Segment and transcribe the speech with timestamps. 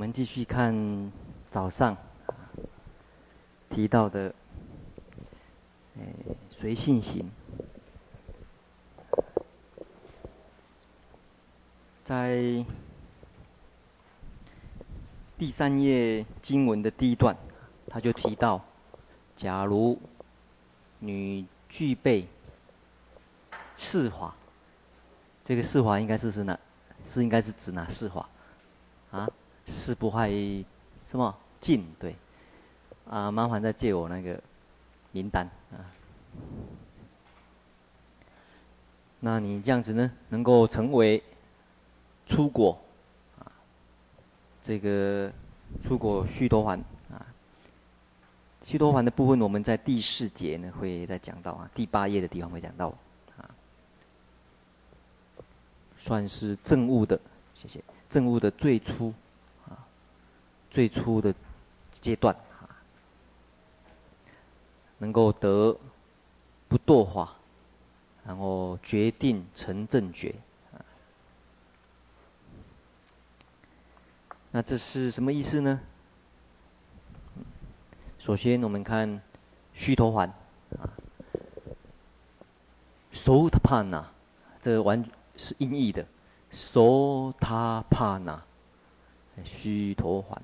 [0.00, 1.12] 我们继续看
[1.50, 1.94] 早上
[3.68, 4.34] 提到的，
[5.94, 6.14] 诶，
[6.48, 7.30] 随信行，
[12.02, 12.64] 在
[15.36, 17.36] 第三页经文的第一段，
[17.86, 18.64] 他就提到，
[19.36, 19.98] 假如
[21.00, 22.26] 你具备
[23.76, 24.34] 四法，
[25.44, 26.58] 这个四法应该是指哪？
[27.12, 28.26] 是应该是指哪四法？
[29.80, 29.94] 是？
[29.94, 30.28] 不坏，
[31.10, 31.84] 什么净？
[31.98, 32.14] 对，
[33.08, 34.40] 啊，麻烦再借我那个
[35.12, 35.80] 名单啊。
[39.20, 41.22] 那你这样子呢，能够成为
[42.26, 42.78] 出国
[43.38, 43.50] 啊？
[44.62, 45.32] 这个
[45.82, 46.78] 出国须陀环
[47.10, 47.26] 啊，
[48.64, 52.88] 须陀环的部分，我们在第四节呢会再讲到啊，第八页的地方会讲到
[53.36, 53.50] 啊，
[55.98, 57.18] 算是政务的，
[57.54, 59.12] 谢谢，政务的最初。
[60.70, 61.34] 最初的
[62.00, 62.70] 阶段啊，
[64.98, 65.76] 能够得
[66.68, 67.34] 不堕化，
[68.24, 70.34] 然后决定成正觉
[70.72, 70.78] 啊。
[74.52, 75.80] 那这是什么意思呢？
[78.18, 79.20] 首先，我们看
[79.74, 80.30] 须陀洹
[80.78, 80.90] 啊
[83.12, 84.04] ，Sotapanna，
[84.62, 85.04] 这完
[85.36, 86.06] 是音译的
[86.52, 88.40] ，Sotapanna，
[89.42, 90.38] 须陀洹。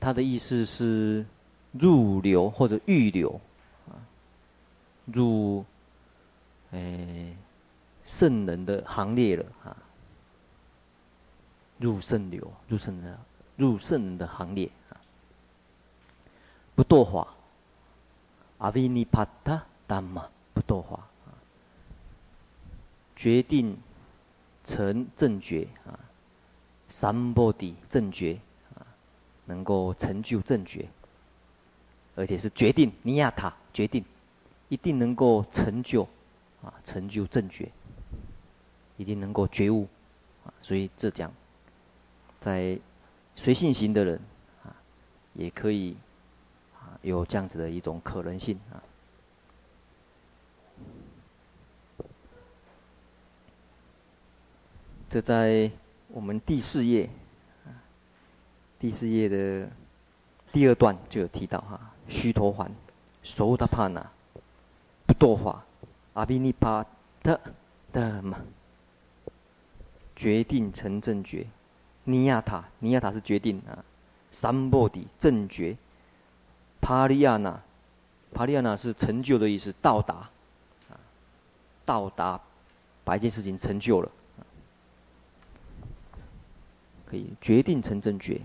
[0.00, 1.26] 他的意思是
[1.72, 3.38] 入流或者欲流
[3.86, 4.00] 啊，
[5.04, 5.64] 入
[6.70, 7.36] 诶
[8.06, 9.76] 圣人的行列了啊，
[11.78, 13.18] 入圣流，入圣人，
[13.56, 14.96] 入圣人的行列啊，
[16.74, 17.34] 不堕化，
[18.58, 21.36] 阿维尼帕塔达玛不堕化啊，
[23.16, 23.76] 决定
[24.64, 26.00] 成正觉啊，
[26.88, 28.40] 三波底正觉。
[29.50, 30.88] 能够成就正觉，
[32.14, 34.04] 而且是决定尼亚塔决定，
[34.68, 36.04] 一定能够成就，
[36.62, 37.68] 啊，成就正觉，
[38.96, 39.88] 一定能够觉悟，
[40.44, 41.32] 啊，所以这讲，
[42.40, 42.78] 在
[43.34, 44.20] 随性行的人，
[44.62, 44.70] 啊，
[45.34, 45.96] 也可以，
[46.78, 48.78] 啊，有这样子的一种可能性啊。
[55.10, 55.68] 这在
[56.06, 57.10] 我们第四页。
[58.80, 59.68] 第四页的
[60.52, 62.66] 第二段就有提到哈，须陀洹，
[63.22, 64.10] 熟达帕那，
[65.06, 65.62] 不堕法，
[66.14, 66.86] 阿比尼帕
[67.22, 67.38] 特
[67.92, 68.38] 的嘛，
[70.16, 71.46] 决定成正觉，
[72.04, 73.84] 尼亚塔，尼亚塔是决定啊，
[74.32, 75.76] 三波底正觉，
[76.80, 77.60] 帕利亚那，
[78.32, 80.30] 帕利亚那是成就的意思，到达，
[80.88, 80.96] 啊，
[81.84, 82.40] 到达
[83.04, 84.10] 把一件事情成就了，
[87.04, 88.40] 可以决定成正觉。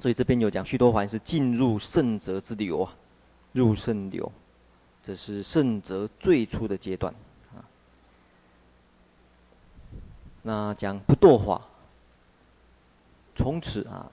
[0.00, 2.94] 所以这边有讲，须陀洹是进入圣者之流啊，
[3.52, 4.30] 入圣流，
[5.02, 7.12] 这是圣者最初的阶段
[7.52, 7.66] 啊。
[10.42, 11.66] 那讲不堕化，
[13.34, 14.08] 从此啊，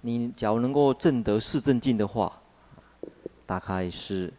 [0.00, 2.40] 你假如能够证得四正境的话，
[3.46, 4.32] 大概是，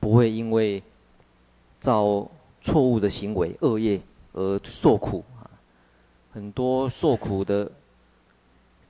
[0.00, 0.82] 不会因为
[1.80, 2.28] 造
[2.60, 4.02] 错误的行为、恶业
[4.34, 5.48] 而受苦啊，
[6.34, 7.72] 很多受苦的。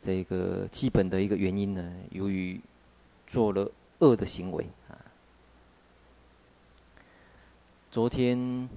[0.04, 2.60] 这个基本的一个原因呢，由于
[3.26, 3.70] 做了
[4.00, 5.00] 恶的行为啊。
[7.91, 8.69] 昨天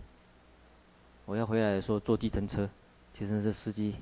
[1.25, 2.69] 我要回来的时候坐计程车，
[3.13, 3.95] 计程车司机，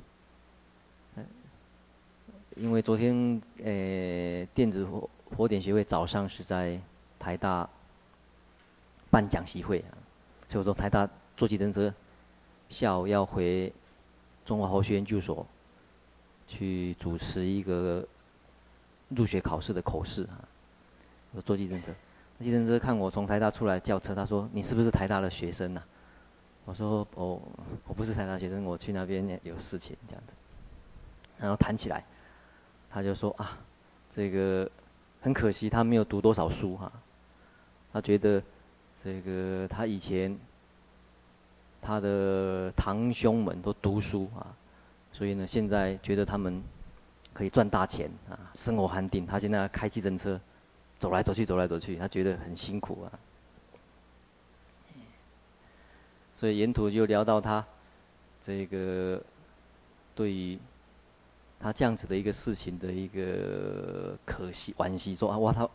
[2.56, 6.80] 因为昨天呃电子火火点学会早上是在
[7.18, 7.68] 台大
[9.10, 9.98] 办讲习会啊，
[10.48, 11.92] 所以我说台大坐计程车，
[12.70, 13.74] 下午要回
[14.46, 15.44] 中华佛学研究所。
[16.48, 18.06] 去主持一个
[19.10, 20.40] 入学考试的口试啊！
[21.34, 21.92] 我坐计程车，
[22.40, 25.88] 计程车看我从台大出来叫车，他说：“你是不是台大的学生呐、啊？”
[26.66, 27.40] 我说：“哦，
[27.88, 30.34] 我不是台大学生，我去那边有事情这样子。”
[31.38, 32.04] 然后谈起来，
[32.90, 33.58] 他就说：“啊，
[34.16, 34.70] 这个
[35.22, 36.92] 很可惜，他没有读多少书哈、
[37.92, 38.42] 他觉得
[39.04, 40.38] 这个他以前
[41.82, 44.48] 他的堂兄们都读书啊。”
[45.18, 46.62] 所以呢，现在觉得他们
[47.32, 48.36] 可以赚大钱啊，
[48.66, 49.26] 生活安定。
[49.26, 50.38] 他现在开计程车，
[51.00, 53.08] 走来走去，走来走去，他觉得很辛苦啊。
[56.36, 57.66] 所以沿途就聊到他
[58.46, 59.24] 这个
[60.14, 60.60] 对于
[61.62, 65.66] 他这样子的一个事情的一个可惜惋惜，说啊哇，他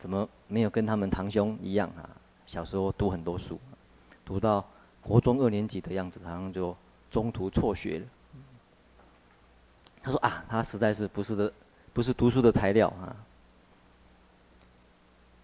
[0.00, 2.10] 怎么没有跟他们堂兄一样啊？
[2.44, 3.60] 小时候读很多书，
[4.24, 4.66] 读到
[5.00, 6.76] 国中二年级的样子，好像就
[7.08, 8.06] 中途辍学了。
[10.02, 11.52] 他说啊，他实在是不是的，
[11.92, 13.16] 不是读书的材料啊。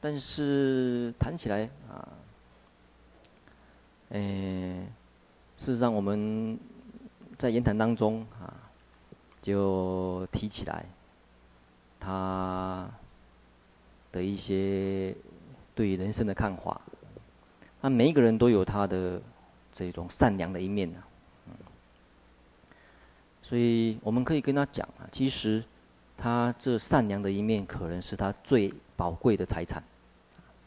[0.01, 2.09] 但是谈起来啊，
[4.11, 4.87] 诶，
[5.59, 6.59] 事实上我们
[7.39, 8.55] 在言谈当中啊，
[9.43, 10.87] 就提起来
[11.99, 12.89] 他
[14.13, 15.15] 的一些
[15.75, 16.81] 对人生的看法。
[17.81, 19.21] 那每一个人都有他的
[19.75, 21.03] 这种善良的一面呢。
[23.49, 25.63] 所以我们可以跟他讲啊，其实
[26.19, 29.85] 他这善良的一面，可能是他最宝贵的财产，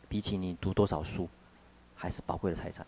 [0.08, 1.28] 比起你读多少书，
[1.94, 2.88] 还是宝贵的财产。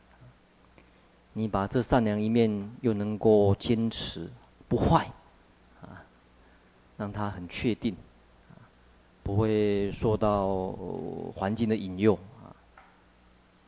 [1.33, 4.29] 你把这善良一面又能够坚持
[4.69, 5.11] 不坏，
[5.81, 6.03] 啊，
[6.97, 7.93] 让他很确定，
[9.23, 10.73] 不会受到
[11.35, 12.55] 环境的引诱，啊，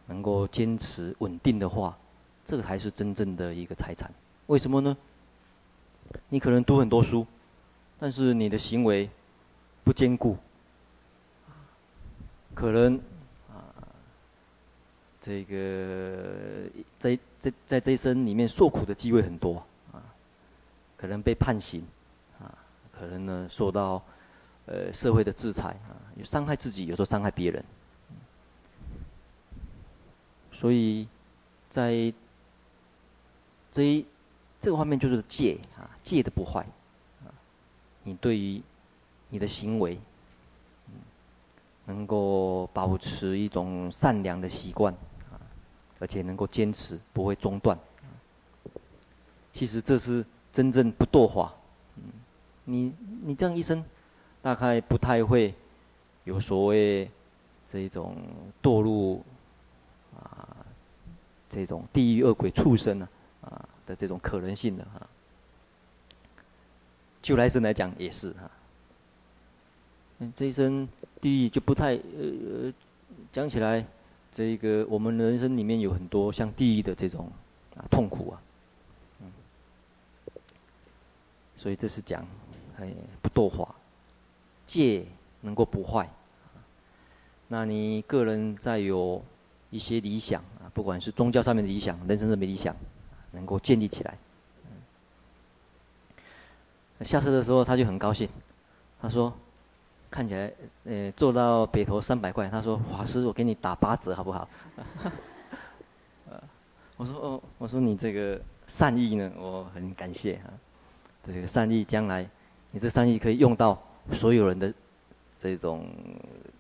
[0.08, 1.98] 能够坚持稳定的话，
[2.46, 4.10] 这个才是真正的一个财产。
[4.48, 4.96] 为什么呢？
[6.30, 7.26] 你可能读很多书，
[8.00, 9.10] 但是你的行为
[9.84, 10.38] 不坚固，
[12.54, 12.98] 可能
[13.50, 13.70] 啊，
[15.22, 16.70] 这个
[17.00, 20.02] 在在在这一生里面受苦的机会很多啊，
[20.98, 21.86] 可能被判刑
[22.40, 22.58] 啊，
[22.98, 24.04] 可能呢受到
[24.66, 27.64] 呃社会的制裁啊，有伤害自己，有时候伤害别人，
[30.52, 31.08] 所以
[31.70, 32.14] 在
[33.72, 34.06] 这一。
[34.64, 36.66] 这个方面就是戒啊，戒的不坏，
[37.26, 37.28] 啊，
[38.04, 38.62] 你对于
[39.28, 40.00] 你的行为，
[41.86, 44.94] 能够保持一种善良的习惯，
[45.30, 45.36] 啊，
[46.00, 47.78] 而且能够坚持不会中断，
[49.52, 51.54] 其实这是真正不堕化，
[51.98, 52.04] 嗯，
[52.64, 52.94] 你
[53.26, 53.84] 你这样一生，
[54.42, 55.54] 大概不太会
[56.24, 57.12] 有所谓
[57.70, 58.16] 这种
[58.62, 59.22] 堕入
[60.16, 60.56] 啊
[61.50, 63.13] 这种地狱恶鬼畜生呢，啊。
[63.86, 65.08] 的这种可能性的哈，
[67.22, 68.50] 就来生来讲也是哈。
[70.20, 70.88] 嗯，这一生
[71.22, 72.02] 地狱就不太呃
[72.66, 72.74] 呃，
[73.32, 73.86] 讲起来，
[74.34, 77.32] 这个我们人生里面有很多像地狱的这种
[77.76, 78.42] 啊痛苦啊，
[79.22, 79.32] 嗯，
[81.58, 82.26] 所以这是讲
[82.80, 83.76] 哎不堕华，
[84.68, 85.06] 戒
[85.42, 86.08] 能够不坏。
[87.48, 89.24] 那你个人再有
[89.70, 92.76] 一些理想啊，不管是宗教上面的理想，人生上面的理想。
[93.34, 94.18] 能够建立起来。
[97.06, 98.30] 下车的时候他就很高兴，
[99.02, 99.34] 他说
[100.10, 100.54] ：“看起来，
[100.86, 104.48] 呃，坐到北投三百块。”他说：“法师，我给你打八折好不好？”
[106.96, 110.48] 我说：“哦，我说你这个善意呢，我很感谢啊。
[111.28, 112.26] 这个善意将来，
[112.72, 113.84] 你这善意可以用到
[114.14, 114.74] 所有人的
[115.42, 115.86] 这种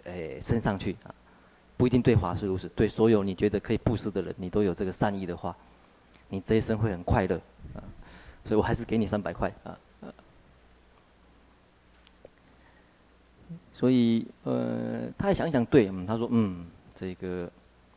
[0.03, 1.15] 诶身上去啊，
[1.77, 5.55] 不一定对法师如此，对所有你觉得可以布施的人，你都有这个善意的话。”
[6.29, 7.35] 你这一生会很快乐，
[7.75, 7.83] 啊，
[8.43, 9.77] 所以我还是给你三百块啊，
[13.73, 16.65] 所以呃，他也想想对，嗯，他说嗯，
[16.95, 17.51] 这个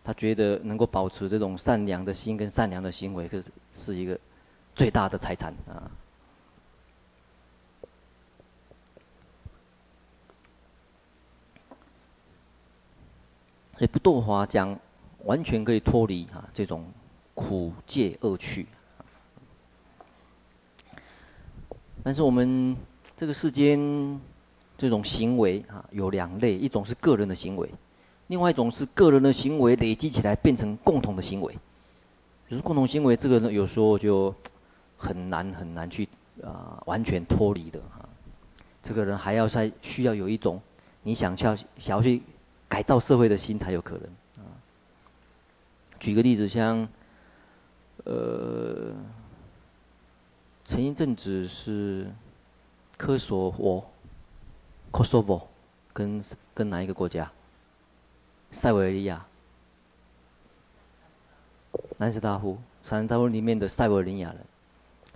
[0.04, 3.42] 他觉得能够保持这种善良的心跟善良的行为，是
[3.74, 4.18] 是一个
[4.74, 5.90] 最大的财产啊。
[13.78, 14.78] 所以不堕华讲，
[15.24, 16.84] 完全可以脱离啊这种。
[17.36, 18.66] 苦戒恶趣，
[22.02, 22.74] 但是我们
[23.14, 24.18] 这个世间
[24.78, 27.68] 这种行为啊，有两类，一种是个人的行为，
[28.28, 31.54] 另外一种是个人的行为累积起来变成共同的行为。
[32.48, 34.34] 就是共同行为，这个呢有时候就
[34.96, 36.08] 很难很难去
[36.42, 38.08] 啊完全脱离的哈。
[38.82, 40.58] 这个人还要再需要有一种
[41.02, 42.22] 你想要想要去
[42.66, 44.04] 改造社会的心才有可能
[44.42, 44.48] 啊。
[46.00, 46.88] 举个例子，像。
[48.06, 48.94] 呃，
[50.64, 52.08] 前一阵子是
[52.96, 53.84] 科索沃
[54.92, 55.42] （Kosovo）
[55.92, 57.32] 跟跟哪一个国家？
[58.52, 59.26] 塞维利亚、
[61.98, 62.58] 南斯拉夫、
[62.88, 64.38] 南斯拉夫里面的塞维利亚人，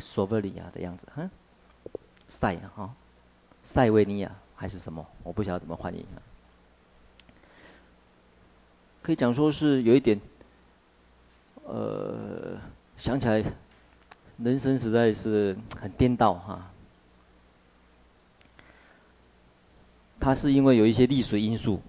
[0.00, 1.30] 索维利亚的样子，哼，
[2.40, 2.94] 塞啊哈，
[3.73, 5.06] 塞维尼亚还是什么？
[5.23, 6.18] 我不晓得怎么翻译啊。
[9.00, 10.20] 可以讲说是有一点，
[11.62, 12.59] 呃。
[13.00, 13.42] 想起来，
[14.37, 16.71] 人生实在是很颠倒哈。
[20.21, 21.80] 他是因为有一些历史因素，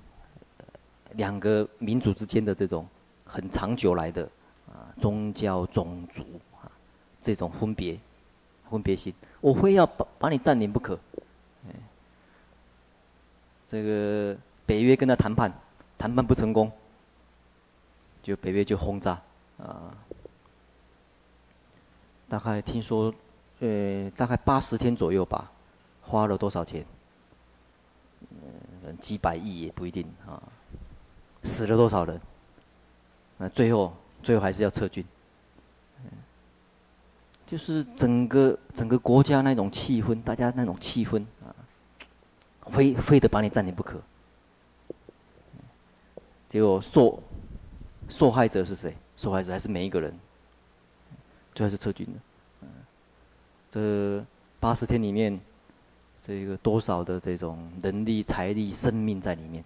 [1.12, 2.88] 两个民族之间的这种
[3.26, 4.24] 很长久来的
[4.70, 6.22] 啊宗教、种族
[6.56, 6.72] 啊
[7.22, 8.00] 这种分别、
[8.70, 10.98] 分别心，我非要把把你占领不可。
[13.70, 15.52] 这个北约跟他谈判，
[15.98, 16.72] 谈判不成功，
[18.24, 19.20] 就北约就轰炸
[19.58, 19.94] 啊。
[22.32, 23.14] 大概听说，
[23.60, 25.52] 呃，大概八十天左右吧，
[26.02, 26.86] 花了多少钱？
[28.86, 30.42] 嗯，几百亿也不一定啊。
[31.44, 32.22] 死了多少人？
[33.38, 35.04] 那最后，最后还是要撤军。
[37.48, 41.52] 就是整个整个国家那种气氛，大家那种气氛啊，
[42.72, 44.00] 非非得把你占领不可。
[46.50, 47.22] 结果受
[48.08, 48.96] 受害者是谁？
[49.18, 50.18] 受害者还是每一个人，
[51.54, 52.14] 最后是撤军的。
[52.62, 52.68] 嗯
[53.72, 54.26] 这
[54.60, 55.40] 八十天里面，
[56.28, 59.64] 这个多少的这种人力、财力、生命在里面。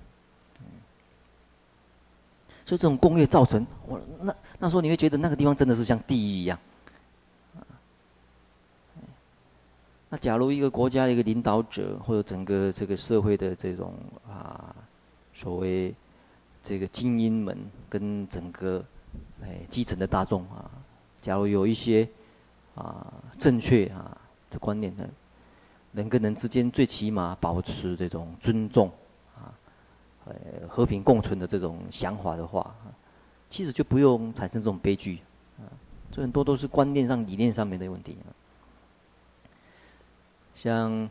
[2.68, 6.58] 所以这种工业造成，我那那时候你会觉得那个地方真的是像地狱一样。
[10.10, 13.94] 那假如一个国家的一个领导者，或者整个这个社会的这种
[14.28, 14.76] 啊，
[15.34, 15.94] 所谓
[16.64, 17.58] 这个精英们
[17.90, 18.84] 跟整个
[19.44, 20.70] 哎基层的大众啊，
[21.26, 22.08] 假如有一些
[22.76, 24.16] 啊正确啊
[24.52, 25.10] 的观念呢，
[25.94, 28.92] 人跟人之间最起码保持这种尊重
[29.36, 29.50] 啊，
[30.26, 32.76] 呃和平共存的这种想法的话，
[33.50, 35.18] 其实就不用产生这种悲剧
[35.58, 35.66] 啊，
[36.12, 38.16] 这很多都是观念上、理念上面的问题。
[40.54, 41.10] 像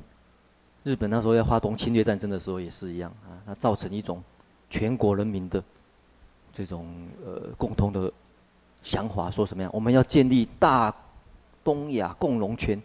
[0.85, 4.23] 日本那时候要发动侵略战争的时候也是一样啊，它造成一种
[4.71, 5.61] 全国人民的
[6.53, 8.13] 这种呃共同的
[8.85, 9.71] 想法，说什么样？
[9.75, 10.95] 我们要建立大
[11.65, 12.81] 东亚共荣圈，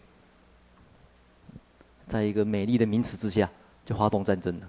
[2.08, 3.48] 在一个美丽的名词之下
[3.84, 4.68] 就发动战争了。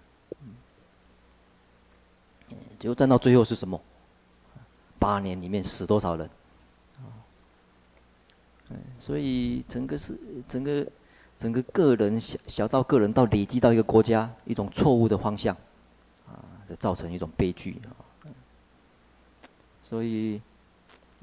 [2.80, 3.82] 结果战到最后是什么？
[5.00, 6.30] 八年里面死多少人？
[9.00, 10.16] 所以整个是
[10.48, 10.86] 整个。
[11.40, 15.58] 整个个人小小到个人到累积到一个国家一种错误的方向，
[16.28, 16.38] 啊，
[16.70, 17.90] 就造成一种悲剧啊。
[19.90, 20.40] 所以，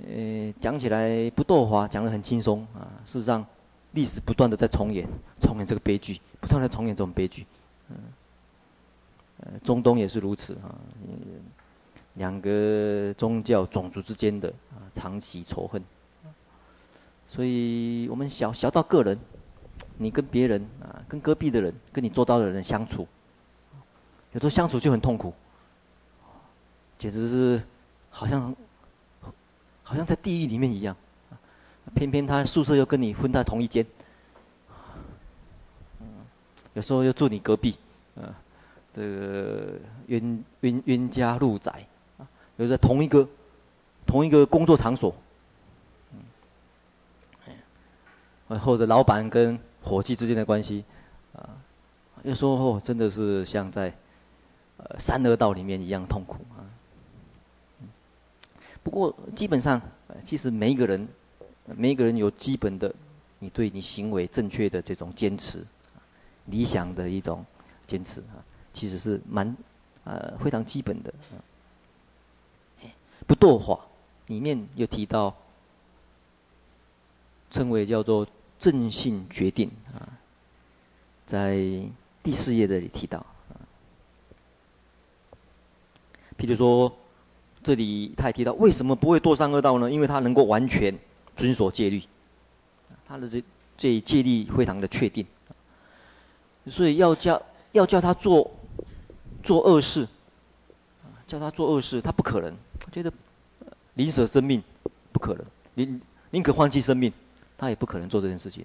[0.07, 2.87] 呃，讲起来不斗法，讲得很轻松啊。
[3.07, 3.45] 事实上，
[3.93, 5.09] 历史不断的在重演，
[5.41, 7.47] 重演这个悲剧，不断的重演这种悲剧。
[7.91, 7.97] 嗯，
[9.41, 10.75] 呃，中东也是如此啊。
[12.15, 15.83] 两个宗教、种族之间的啊长期仇恨。
[17.29, 19.19] 所以我们小小到个人。
[20.01, 23.09] 你跟别人啊，跟隔壁的人，跟你做到的人相处，
[24.31, 25.35] 有时候相处就很痛苦，
[27.01, 27.63] 简直是
[28.09, 28.55] 好像
[29.89, 30.95] 好像在地狱里面一样，
[31.95, 33.87] 偏偏他宿舍又跟你分在同一间，
[36.75, 37.79] 有时候又住你隔壁，
[38.15, 38.37] 啊，
[38.95, 39.79] 这个
[40.09, 41.87] 冤冤冤家路窄，
[42.19, 42.29] 啊，
[42.59, 43.27] 又在同一个
[44.05, 45.15] 同一个工作场所，
[48.49, 50.85] 嗯，或者老板跟伙计之间的关系，
[51.35, 51.49] 啊，
[52.25, 53.95] 有时候真的是像在
[54.77, 56.45] 呃三恶道里面一样痛苦。
[58.89, 59.83] 不过基本上，
[60.25, 61.07] 其实每一个人，
[61.67, 62.95] 每一个人有基本的
[63.39, 65.63] 你对你行为正确的这种坚持，
[66.47, 67.45] 理想的一种
[67.87, 68.41] 坚持啊，
[68.73, 69.55] 其实是蛮
[70.05, 71.13] 呃非常基本的。
[73.27, 73.85] 不堕法
[74.29, 75.37] 里面有提到，
[77.51, 78.27] 称为叫做。
[78.61, 80.19] 正信决定啊，
[81.27, 81.55] 在
[82.25, 83.55] 第四页这里提到啊。
[86.37, 86.97] 譬如说，
[87.69, 89.91] 这里他也提到，为什么不会堕三恶道呢？
[89.91, 90.99] 因为他能够完全
[91.37, 92.03] 遵守戒律，
[93.07, 93.45] 他的这
[93.77, 95.27] 这戒律非常的确定，
[96.69, 98.51] 所以要叫要叫他做
[99.43, 100.09] 做恶事，
[101.27, 102.57] 叫他做恶事，他不可能，
[102.91, 103.13] 觉得
[103.93, 104.63] 宁舍生命
[105.13, 105.45] 不可能，
[105.75, 107.13] 宁宁可放弃生命。
[107.59, 108.65] 他也不可能做这件事情，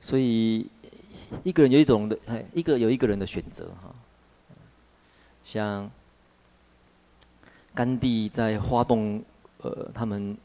[0.00, 0.66] 所以
[1.42, 3.93] 一个人有一种的，哎一个有一个人的选择哈。
[5.54, 5.88] 像
[7.74, 9.22] 甘地在发动
[9.58, 10.36] 呃他们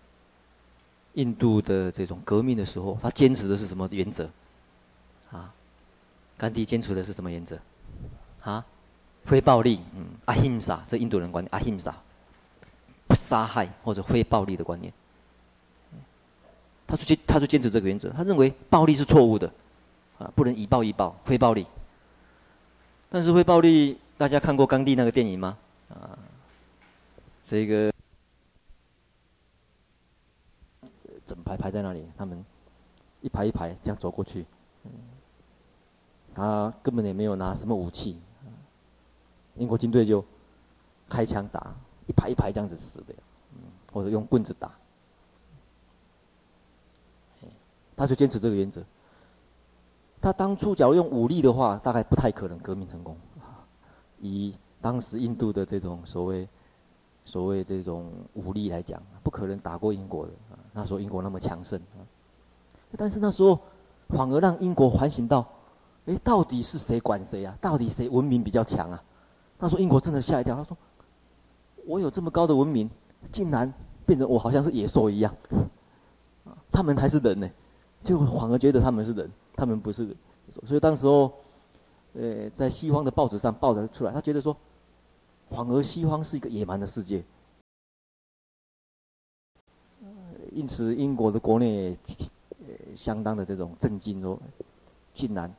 [1.14, 4.30] 印度的这种革命的时候，他坚持的是什么原则？
[5.32, 5.52] 啊，
[6.38, 7.58] 甘地坚持的是什么原则？
[8.44, 8.64] 啊，
[9.26, 11.96] 非暴力，嗯，阿辛萨，这印度人观念，阿辛萨。
[13.08, 14.94] 不杀害或者非暴力的观念，
[16.86, 18.12] 他就坚他就坚持这个原则。
[18.12, 19.52] 他认为暴力是错误的，
[20.20, 21.66] 啊，不能以暴易暴，非暴力。
[23.10, 25.58] 但是非暴力，大家看过甘地那个电影吗？
[25.88, 26.20] 啊，
[27.42, 27.90] 这个
[31.26, 32.44] 整排排在那里，他们
[33.22, 34.46] 一排一排这样走过去，
[36.36, 38.20] 他根本也没有拿什么武器，
[39.56, 40.22] 英国军队就
[41.08, 41.74] 开枪打。
[42.06, 43.14] 一排一排这样子死的，
[43.94, 44.70] 或者用棍子打，
[47.96, 48.84] 他就坚持这个原则。
[50.20, 53.16] 他当初假如用武力的话，大概不太可能革命成功。
[54.22, 56.48] 以当时印度的这种所谓
[57.26, 60.58] 所谓这种武力来讲，不可能打过英国的啊。
[60.74, 62.02] 那时候英国那么强盛啊，
[62.98, 63.60] 但是那时候
[64.10, 65.48] 反而让英国反省到，
[66.06, 67.58] 哎，到底是谁管谁啊？
[67.62, 69.04] 到底谁文明比较强啊？
[69.60, 70.78] 那时候英国真的吓一跳，他说
[71.86, 72.90] ：“我有这么高的文明，
[73.32, 73.72] 竟然
[74.06, 75.36] 变成我好像是野兽一样，
[76.72, 77.50] 他们还是人呢？”
[78.02, 80.16] 就反而觉得他们是人，他们不是人。
[80.66, 81.32] 所以当时候，
[82.14, 84.56] 呃，在西方的报纸上报道出来，他觉得说。
[85.52, 87.24] 反而西方是一个野蛮的世界，
[90.52, 91.98] 因此英国的国内
[92.60, 94.40] 呃相当的这种震惊，说
[95.12, 95.52] 竟然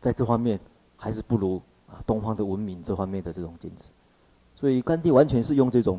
[0.00, 0.60] 在这方面
[0.96, 3.88] 还是不如啊东方的文明这方面的这种坚持，
[4.54, 5.98] 所以甘地完全是用这种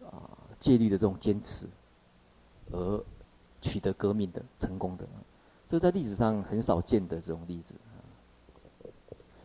[0.00, 1.66] 啊戒律的这种坚持
[2.72, 3.04] 而
[3.60, 5.06] 取得革命的成功的，
[5.74, 7.74] 这在历史上很少见的这种例子。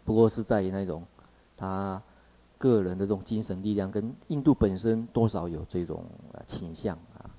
[0.06, 1.04] 不过是在于那种
[1.58, 2.00] 他
[2.60, 6.06] 个人的这种精神力量，跟印度本身多少有这种
[6.46, 7.32] 倾向啊，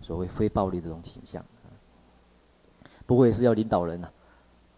[0.00, 1.44] 所谓非暴力这种倾向。
[3.04, 4.10] 不过也是要领导人呐，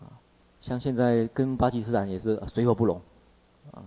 [0.00, 0.18] 啊，
[0.60, 3.00] 像现在跟巴基斯坦也是水火不容，
[3.70, 3.86] 啊，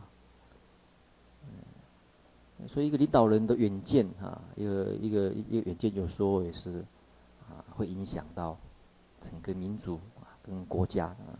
[2.69, 6.85] 所以一个领导人的远见啊，一个一个一个远见，有时候也是
[7.49, 8.57] 啊，会影响到
[9.29, 11.39] 整个民族啊跟国家啊。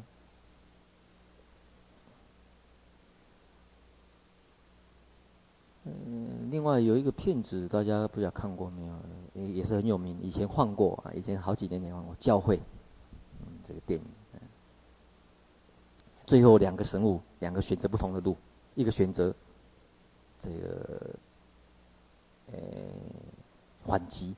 [5.86, 8.94] 嗯，另外有一个片子，大家不知道看过没有？
[9.36, 12.58] 也也是很有名，以前放过啊，以前好几年前放过《教会》，
[13.40, 14.06] 嗯，这个电影。
[16.26, 18.36] 最后两个神物，两个选择不同的路，
[18.76, 19.34] 一个选择
[20.42, 21.16] 这个
[22.52, 22.60] 呃
[23.86, 24.36] 反击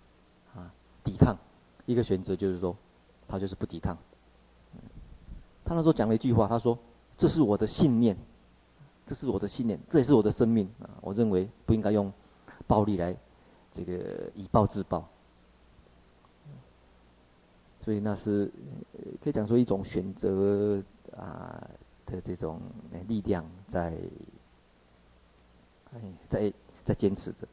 [0.53, 0.71] 啊
[1.03, 1.35] 抵抗，
[1.87, 2.77] 一个选择就是说
[3.29, 3.97] 他就是不抵抗。
[5.63, 6.77] 他那时候讲了一句话，他说
[7.15, 8.17] ：“这是我的信念。”
[9.07, 10.87] 这是我的信念，这也是我的生命啊！
[11.01, 12.13] 我认为不应该用
[12.67, 13.17] 暴力来
[13.73, 15.03] 这个以暴制暴，
[17.81, 18.51] 所以那是
[19.19, 20.79] 可以讲说一种选择
[21.17, 21.59] 啊
[22.05, 22.61] 的这种
[23.07, 23.97] 力量在
[26.27, 26.53] 在
[26.85, 27.47] 在坚持着，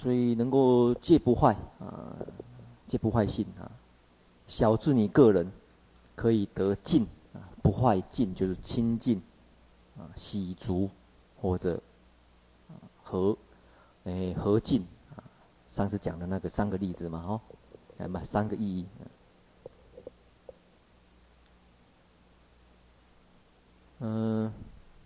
[0.00, 2.16] 所以能够戒不坏啊，
[2.88, 3.70] 戒不坏性啊，
[4.52, 5.50] 小至你个人
[6.14, 9.20] 可以得净啊，不坏净就是清净。
[9.94, 10.88] 啊，洗足
[11.38, 11.78] 或者
[13.02, 13.36] 和
[14.04, 14.80] 诶和净
[15.14, 15.20] 啊，
[15.70, 17.40] 上次讲的那个三个例子嘛，哦，
[17.98, 18.86] 来嘛三个意义。
[24.00, 24.50] 嗯、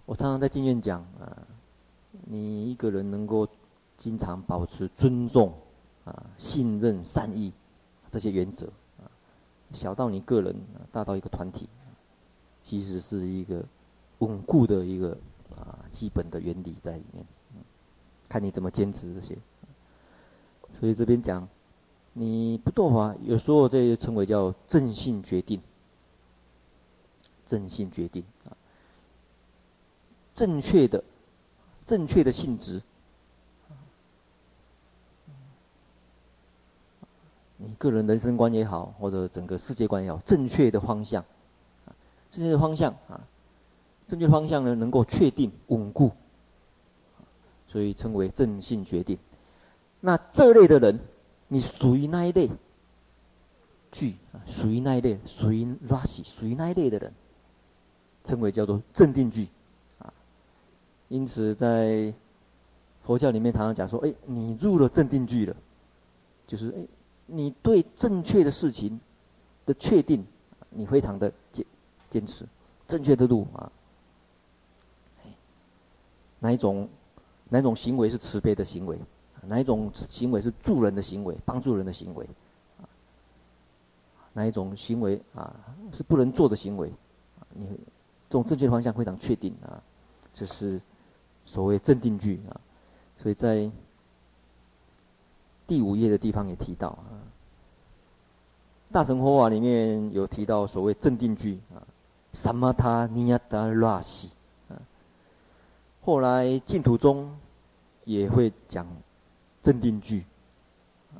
[0.04, 1.42] 我常常在经院讲啊，
[2.26, 3.48] 你一个人能够
[3.98, 5.52] 经常保持尊重
[6.04, 7.52] 啊、信任、善意
[8.12, 8.68] 这些原则，
[9.72, 10.56] 小到你个人，
[10.92, 11.68] 大到一个团体，
[12.62, 13.64] 其实是一个。
[14.20, 15.10] 稳固的一个
[15.54, 17.22] 啊基本的原理在里面，
[18.30, 19.36] 看你怎么坚持这些。
[20.80, 21.46] 所以这边讲，
[22.14, 25.60] 你不堕法，有时候这称为叫正性决定。
[27.46, 28.56] 正性决定啊，
[30.34, 31.04] 正确的、
[31.84, 32.82] 正确的性质。
[37.58, 41.24] 你个人人生观也好，或者整个世界观也好，正确的方向，
[42.30, 43.20] 正确的方向啊。
[44.08, 46.12] 正确方向呢，能够确定稳固，
[47.66, 49.18] 所以称为正信决定。
[50.00, 51.00] 那这类的人，
[51.48, 52.48] 你属于那一类，
[53.90, 57.12] 具啊，属于那一类，属于 rash 属于那一类的人，
[58.24, 59.48] 称为叫做正定具
[59.98, 60.12] 啊。
[61.08, 62.14] 因此，在
[63.02, 65.56] 佛教里面常常讲说，哎，你入了正定具了，
[66.46, 66.86] 就是哎，
[67.26, 69.00] 你对正确的事情
[69.64, 70.24] 的确定，
[70.70, 71.64] 你非常的坚
[72.10, 72.46] 坚持
[72.88, 73.70] 正确的路啊。
[76.38, 76.88] 哪一种，
[77.48, 78.98] 哪一种行为是慈悲的行为？
[79.48, 82.28] 哪一种行为是助人的行为、帮助人的行为？
[84.32, 85.54] 哪一种行为啊
[85.92, 86.92] 是不能做的行为？
[87.54, 87.66] 你
[88.28, 89.82] 这种正确方向非常确定啊，
[90.34, 90.80] 这是
[91.46, 92.60] 所谓正定句啊。
[93.18, 93.70] 所以在
[95.66, 97.10] 第五页的地方也提到啊，
[98.92, 101.82] 《大乘佛法》里面有提到所谓正定句啊
[102.34, 104.28] ，Samatha Niyata Rashi。
[106.02, 107.36] 后来净土宗
[108.04, 108.86] 也会讲
[109.60, 110.24] 正定句，
[111.16, 111.18] 啊，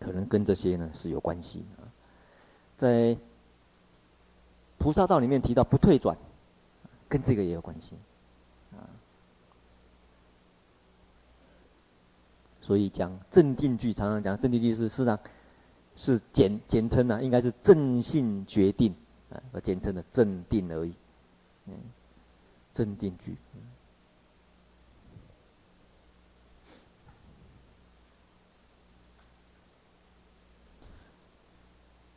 [0.00, 1.86] 可能跟这些呢是有关系啊。
[2.76, 3.16] 在
[4.78, 6.16] 菩萨道里面提到不退转，
[7.08, 7.92] 跟这个也有关系，
[12.70, 15.18] 所以讲正定句，常常讲正定句是是
[15.96, 18.94] 是简简称啊，应该是正信决定
[19.28, 20.94] 啊，而简称的正定而已，
[21.66, 21.74] 嗯。
[22.72, 23.36] 真定句。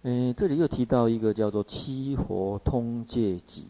[0.04, 3.66] 嗯，这里又提到一个叫做《七佛通戒集》，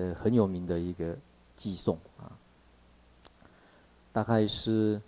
[0.00, 1.18] 呃，很有名的一个
[1.54, 2.32] 寄送啊。
[4.16, 4.98] 大概是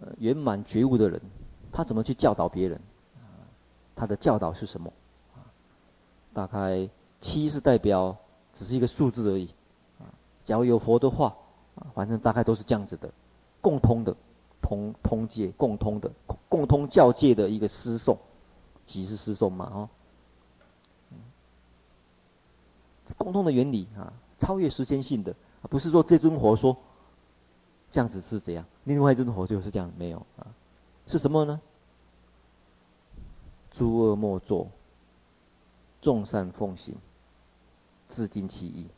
[0.00, 1.20] 呃圆满觉悟的人，
[1.70, 2.80] 他怎么去教导别人？
[3.94, 4.90] 他的教导是什么？
[6.32, 6.88] 大概
[7.20, 8.16] 七是代表
[8.54, 9.50] 只是一个数字而已。
[9.98, 10.08] 啊
[10.46, 11.36] 假如有佛的话，
[11.74, 13.10] 啊反正大概都是这样子的，
[13.60, 14.16] 共通的。
[14.62, 16.10] 通通界共通的
[16.48, 18.16] 共通教界的一个诗颂，
[18.86, 19.70] 即是诗颂嘛？
[19.74, 19.88] 哦，
[23.18, 26.74] 共通的原理啊，超越时间性的，不是说这尊佛说
[27.92, 30.46] 这样子是怎样，另外一尊佛就是这样，没有啊，
[31.06, 31.60] 是什么呢？
[33.70, 34.66] 诸恶莫作，
[36.00, 36.96] 众善奉行，
[38.08, 38.88] 自净其意，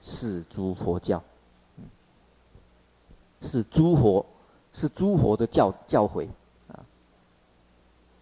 [0.00, 1.20] 是诸佛教，
[3.40, 4.24] 是诸佛。
[4.78, 6.28] 是诸佛的教教诲，
[6.68, 6.84] 啊，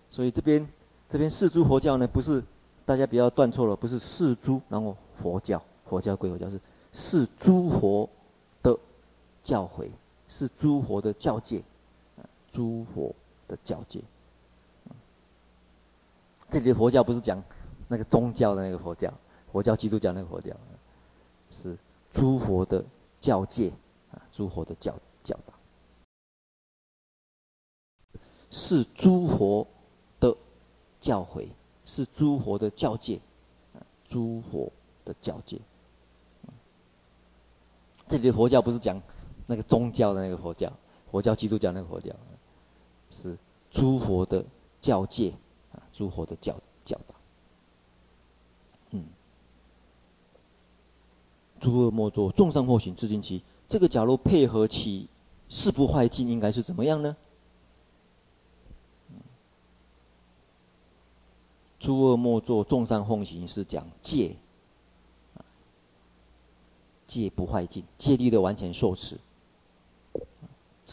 [0.08, 0.64] 所以这边
[1.08, 2.40] 这边是诸佛教呢，不是
[2.86, 6.60] 大家不要断错了，不是是诸，然后佛教，佛教归佛教是
[6.92, 8.08] 是诸佛
[9.44, 9.90] 教诲，
[10.28, 11.62] 是诸佛的教诫，
[12.52, 13.14] 诸佛
[13.46, 14.02] 的教诫。
[16.50, 17.42] 这里的佛教不是讲
[17.86, 19.12] 那个宗教的那个佛教，
[19.52, 20.50] 佛教基督教那个佛教，
[21.50, 21.76] 是
[22.12, 22.84] 诸佛的
[23.20, 23.72] 教诫，
[24.12, 25.52] 啊，诸佛的教教导。
[28.50, 29.66] 是诸佛
[30.20, 30.36] 的
[31.00, 31.48] 教诲，
[31.84, 33.20] 是诸佛的教诫，
[34.08, 34.72] 诸佛
[35.04, 35.60] 的教诫。
[38.06, 39.02] 这里的佛教不是讲
[39.46, 40.72] 那个宗教的那个佛教，
[41.10, 42.14] 佛教基督教那个佛教，
[43.10, 43.36] 是
[43.70, 44.44] 诸佛的
[44.80, 45.32] 教界，
[45.72, 47.14] 啊，诸佛的教教导。
[48.90, 49.04] 嗯，
[51.60, 53.42] 诸恶莫作，众善奉行，自净其。
[53.68, 55.08] 这个假如配合起
[55.48, 57.16] 誓不坏尽，应该是怎么样呢？
[61.80, 64.36] 诸恶莫作，众善奉行，是讲戒，
[67.06, 69.18] 戒不坏尽，戒律的完全受持。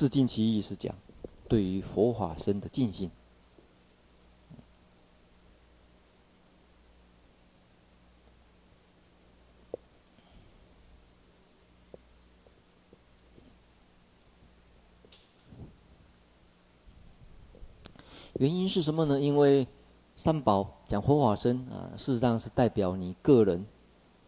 [0.02, 0.96] 自尽其意是讲
[1.48, 3.12] 对于佛法僧的尽信。
[18.34, 19.22] 原因是什么呢？
[19.22, 19.68] 因为
[20.18, 23.68] 三宝讲佛法僧啊，事实上是代表你个人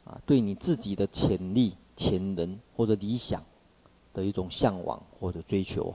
[0.05, 3.43] 啊，对你自己的潜力、潜能或者理想
[4.13, 5.93] 的一种向往或者追求。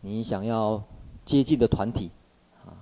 [0.00, 0.82] 你想要
[1.24, 2.10] 接近的团体
[2.64, 2.74] 啊，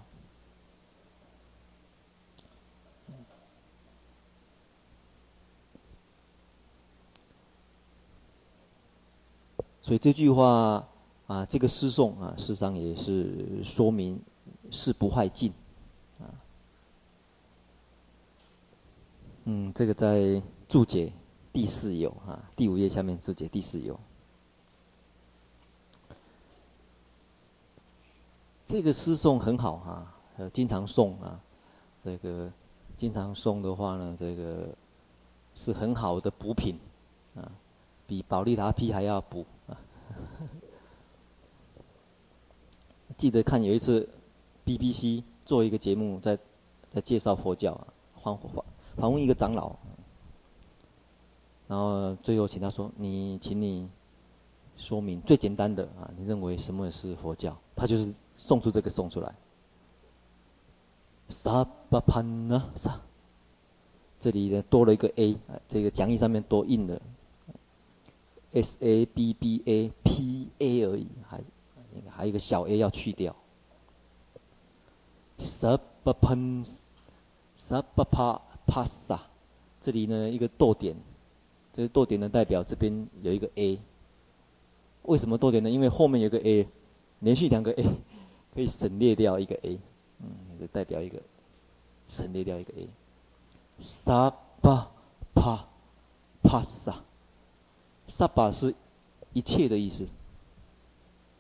[9.83, 10.88] 所以这句话
[11.27, 14.20] 啊，这个诗颂啊，事实上也是说明。
[14.70, 15.53] 是不坏尽，
[16.18, 16.25] 啊，
[19.44, 21.12] 嗯，这个在注解
[21.54, 23.98] 第四有啊，第五页下面注解第四有。
[28.66, 31.40] 这个诗颂很好哈，呃，经常诵啊，
[32.04, 32.50] 这个
[32.98, 34.68] 经常诵的话呢，这个
[35.54, 36.76] 是很好的补品
[37.36, 37.50] 啊，
[38.06, 39.78] 比宝利达批还要补啊。
[43.16, 44.06] 记得看有一次。
[44.66, 46.38] BBC 做一个节目在，
[46.90, 47.86] 在介绍佛教啊，
[48.22, 48.64] 访访
[48.96, 49.76] 访问一个长老，
[51.74, 53.90] 然后最后请他说：“你，请你
[54.76, 59.34] 说明最简单的啊，你认为什么是佛教？”他就是送出这个送出来。
[61.30, 62.70] 萨巴潘呢？
[62.76, 63.00] 萨，
[64.20, 65.37] 这里呢多了一个 A，
[65.68, 67.02] 这个讲义上面多印了
[68.52, 71.42] S A B B A P A 而已，还
[72.08, 73.34] 还有一个小 A 要去掉。
[75.38, 76.64] 萨巴喷，
[77.56, 79.20] 萨巴帕帕萨，
[79.82, 80.94] 这里呢一个逗点，
[81.74, 83.78] 这个逗点呢代表这边有一个 A。
[85.02, 85.68] 为什么逗点呢？
[85.68, 86.66] 因为后面有个 A，
[87.18, 87.84] 连续两个 A，
[88.54, 89.78] 可以省略掉一个 A，
[90.20, 91.20] 嗯，就代表一个
[92.08, 92.88] 省略掉一个 A。
[93.80, 94.30] 萨
[94.62, 94.90] 巴
[95.34, 95.66] 帕
[96.42, 97.02] 帕萨，
[98.08, 98.74] 萨巴是
[99.34, 100.06] 一切的意思，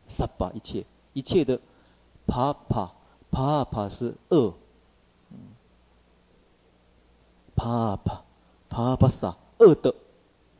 [0.08, 1.58] 萨巴一切一切的
[2.26, 2.92] 帕帕。
[3.30, 4.54] 帕帕是恶，
[7.56, 8.22] 帕帕
[8.68, 9.92] 帕帕萨恶的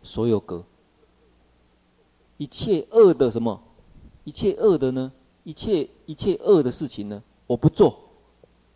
[0.05, 0.63] 所有格，
[2.37, 3.61] 一切恶的什么？
[4.23, 5.11] 一切恶的呢？
[5.43, 7.23] 一切一切恶的事情呢？
[7.47, 7.99] 我不做。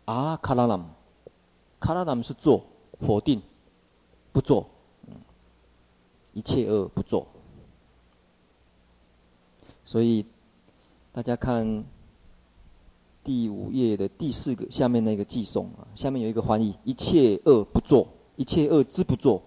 [0.05, 0.83] 啊，卡拉南，
[1.79, 2.63] 卡拉南是做
[2.99, 3.41] 否定，
[4.31, 4.67] 不做，
[6.33, 7.27] 一切恶不做。
[9.85, 10.25] 所以
[11.11, 11.83] 大家看
[13.23, 19.43] 第五页的第四个下面那个偈颂啊，下面有一个翻译：一切恶不做，一切恶之不做，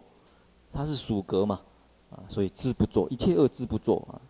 [0.72, 1.60] 它是属格嘛，
[2.12, 4.20] 啊，所以之不做，一切恶之不做啊。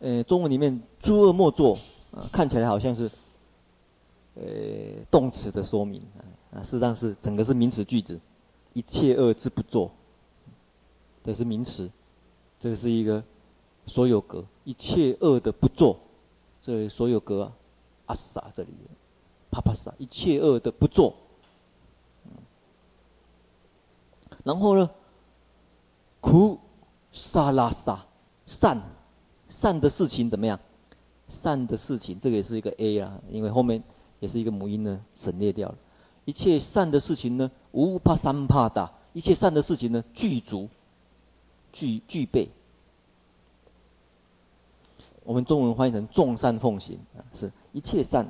[0.00, 1.78] 呃，中文里面诸恶莫作
[2.12, 3.10] 啊，看起来好像是
[4.34, 4.42] 呃
[5.10, 6.02] 动词的说明
[6.52, 8.18] 啊，事实上是整个是名词句子，
[8.72, 9.90] 一切恶之不做，
[11.24, 11.90] 这是名词。
[12.62, 13.24] 这是一个
[13.86, 15.98] 所有格，一切恶的不做，
[16.60, 17.52] 这所有格啊，
[18.04, 18.68] 阿萨这里，
[19.50, 21.14] 帕帕萨，一切恶的不做。
[24.44, 24.90] 然后呢，
[26.20, 26.58] 苦
[27.12, 28.06] 沙拉沙，
[28.46, 28.80] 善
[29.48, 30.58] 善的事情怎么样？
[31.28, 33.82] 善的事情，这个也是一个 A 啊，因为后面
[34.18, 35.78] 也是一个母音呢，省略掉了。
[36.24, 40.68] 一切善的事情呢，无怕三怕大，一切善的事情呢，具足。
[41.72, 42.48] 具具备，
[45.22, 48.28] 我们中文翻译成众善奉行啊，是一切善。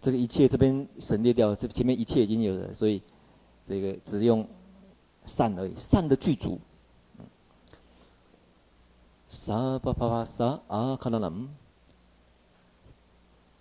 [0.00, 3.02] 这个一切这边省略掉，这前面一切已经有了，所以
[3.72, 4.46] 这个只用
[5.24, 6.60] 善而已，善的具足。
[9.30, 11.48] 萨巴帕帕萨阿卡那南，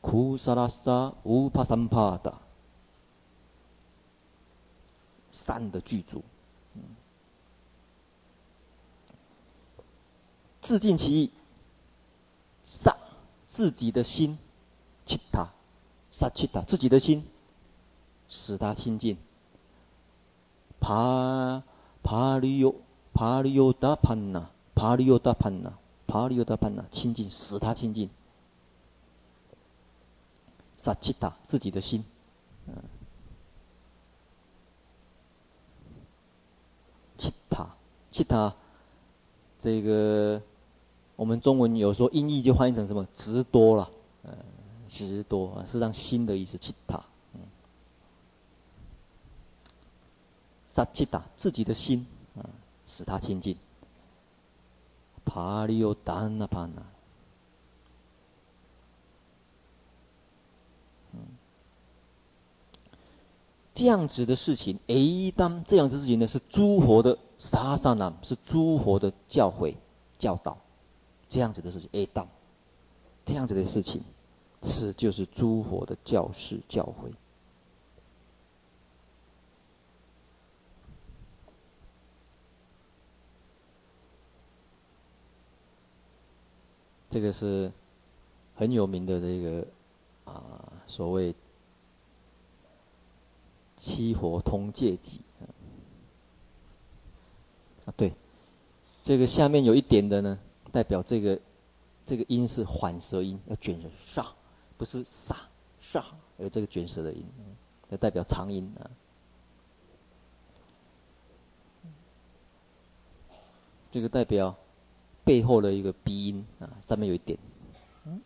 [0.02, 2.42] 库萨拉萨乌帕三帕达，
[5.32, 6.22] 善的具足。
[10.62, 11.32] 自尽其意，
[12.66, 12.98] 杀
[13.48, 14.38] 自己的心，
[15.06, 15.48] 切他，
[16.12, 17.26] 杀切他自己的心，
[18.28, 19.18] 使他清净。
[20.82, 21.64] 帕
[22.04, 22.76] 帕利尤
[23.14, 25.74] 帕利尤达潘呐，帕利尤达潘呐，
[26.08, 28.10] 帕利尤达潘呐，清净，使他清净。
[30.78, 32.04] 杀切他自己的心，
[32.68, 32.74] 嗯，
[37.20, 37.70] 切他
[38.12, 38.56] 切他，
[39.60, 40.42] 这个。
[41.18, 43.88] 我们中文有时候音译就翻译成什么“直多”了，
[44.24, 44.32] 呃，
[44.90, 47.00] 执多，是让心的意思，其他，
[50.72, 52.06] 嗯，杀其他自己的心
[52.36, 52.50] 啊，
[52.88, 53.58] 使他清净。
[55.24, 56.82] 帕里尤达那帕那，
[61.14, 61.20] 嗯，
[63.74, 69.76] 这样子的事情，诶，当这样子事情呢，是诸佛的沙萨那，是诸佛的教诲
[70.20, 70.58] 教导。
[71.30, 72.28] 这样子的事情，哎，当
[73.26, 74.04] 这样子的事情，
[74.62, 77.14] 此就是诸佛的教示教诲。
[87.12, 87.72] 这个是
[88.56, 89.68] 很有名的这个
[90.24, 91.36] 啊，所谓
[93.76, 95.20] 七佛通戒集
[97.86, 98.14] 啊，对，
[99.04, 100.40] 这个下面有一点的呢。
[100.72, 101.38] 代表这个
[102.06, 104.26] 这个音是缓舌音，要卷舌，沙，
[104.78, 105.36] 不是沙
[105.82, 106.06] 沙，
[106.38, 107.26] 有这个卷舌的音，
[107.90, 108.90] 要代表长音啊。
[113.92, 114.56] 这个代表
[115.24, 117.38] 背后的一个鼻音啊，上面有一点。
[118.06, 118.22] 嗯。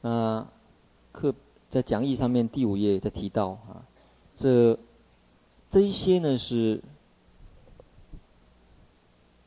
[0.00, 0.46] 那
[1.12, 1.34] 课
[1.68, 3.86] 在讲义上面第五页在提到啊，
[4.34, 4.78] 这
[5.70, 6.82] 这一些呢是。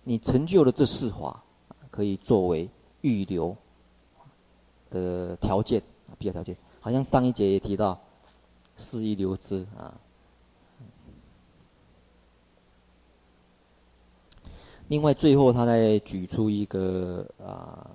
[0.05, 1.43] 你成就了这四法，
[1.91, 2.67] 可以作为
[3.01, 3.55] 预留
[4.89, 6.57] 的条件啊，必要条件。
[6.79, 7.99] 好像上一节也提到，
[8.75, 9.93] 是一流之啊。
[14.89, 17.89] 另外，最后他再举出一个啊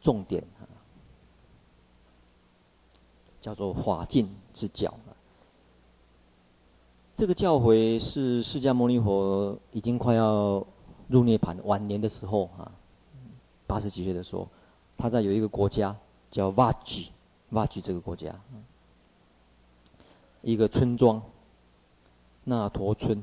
[0.00, 0.62] 重点啊，
[3.40, 4.94] 叫做法尽之教。
[7.16, 10.64] 这个教诲是释迦牟尼佛已经快要
[11.08, 12.70] 入涅槃晚年的时候啊，
[13.66, 14.48] 八十几岁的时候，
[14.96, 15.96] 他在有一个国家
[16.30, 17.10] 叫瓦吉，
[17.50, 18.32] 瓦吉这个国家，
[20.40, 21.20] 一个村庄，
[22.44, 23.22] 那陀村，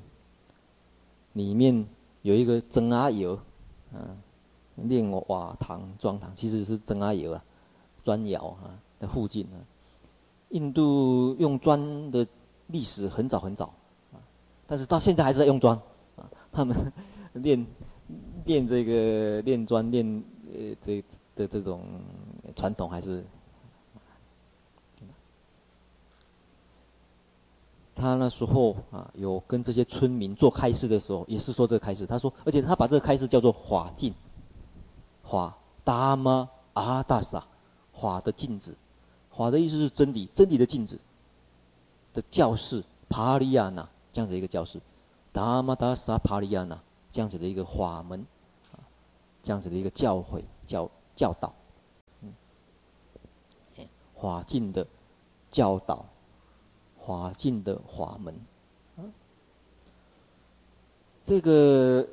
[1.39, 1.87] 里面
[2.21, 3.25] 有一个僧阿爷，
[3.93, 4.17] 嗯，
[4.75, 7.41] 炼瓦堂装堂，其实是僧阿爷啊，
[8.03, 9.57] 砖窑啊的附近啊，
[10.49, 12.27] 印度用砖的
[12.67, 13.73] 历史很早很早
[14.11, 14.19] 啊。
[14.67, 15.75] 但是到现在还是在用砖，
[16.17, 16.91] 啊，他们
[17.33, 17.65] 练
[18.43, 20.23] 练这个练砖练
[20.53, 21.01] 呃这
[21.37, 21.81] 的这种
[22.53, 23.23] 传统还是。
[27.99, 32.05] 他那时候啊，有跟这些村民做开示的时候，也是说这个开示。
[32.05, 34.13] 他说，而且他把这个开示叫做法镜，
[35.23, 37.45] 法达玛阿达萨，
[37.99, 38.73] 法的镜子，
[39.35, 40.97] 法的意思是真理，真理的镜子
[42.13, 44.79] 的教室，帕里亚那这样子一个教室，
[45.33, 46.79] 达玛达萨帕里亚那
[47.11, 48.25] 这样子的一个法门，
[49.43, 51.53] 这样子的一个教诲教教导，
[52.21, 52.33] 嗯，
[54.21, 54.87] 法境的
[55.51, 56.05] 教导，
[57.05, 58.33] 法境的法门，
[58.97, 59.03] 啊，
[61.25, 62.07] 这个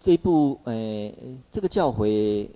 [0.00, 1.14] 这部诶，
[1.50, 2.48] 这个教诲，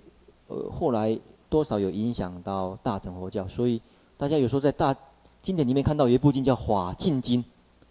[0.47, 1.19] 呃，后来。
[1.47, 3.79] 多少有影响到大乘佛教，所以
[4.17, 4.93] 大家有时候在大
[5.41, 7.43] 经典里面看到有一部经叫《华尽经》，《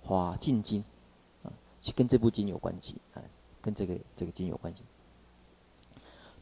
[0.07, 0.83] 华尽经》
[1.49, 3.23] 啊，是跟这部经有关系啊，
[3.63, 4.83] 跟这个这个经有关系。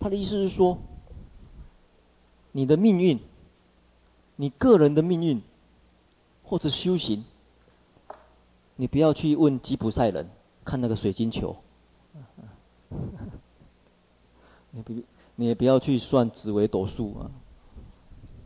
[0.01, 0.79] 他的意思是说，
[2.51, 3.21] 你的命运，
[4.35, 5.43] 你个人的命运，
[6.43, 7.25] 或者修行，
[8.77, 10.29] 你不要去问吉普赛人
[10.65, 11.57] 看那个水晶球，
[14.71, 14.93] 你不。
[15.35, 17.31] 你也不要去算紫微斗数啊，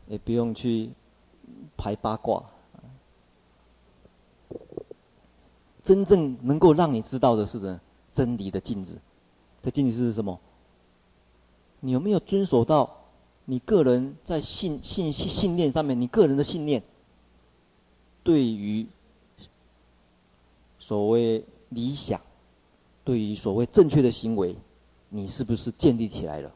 [0.07, 0.93] 也不用去
[1.77, 2.41] 排八卦。
[5.83, 7.81] 真正能够让你知道的是什么？
[8.15, 8.97] 真理的镜子。
[9.65, 10.39] 这镜子是什么？
[11.81, 12.89] 你有没有遵守到
[13.47, 16.01] 你个人在信信信信念上面？
[16.01, 16.81] 你个人的信念
[18.27, 18.85] 对于
[20.81, 22.21] 所谓理想，
[23.05, 24.57] 对于所谓正确的行为，
[25.09, 26.53] 你是不是建立起来了？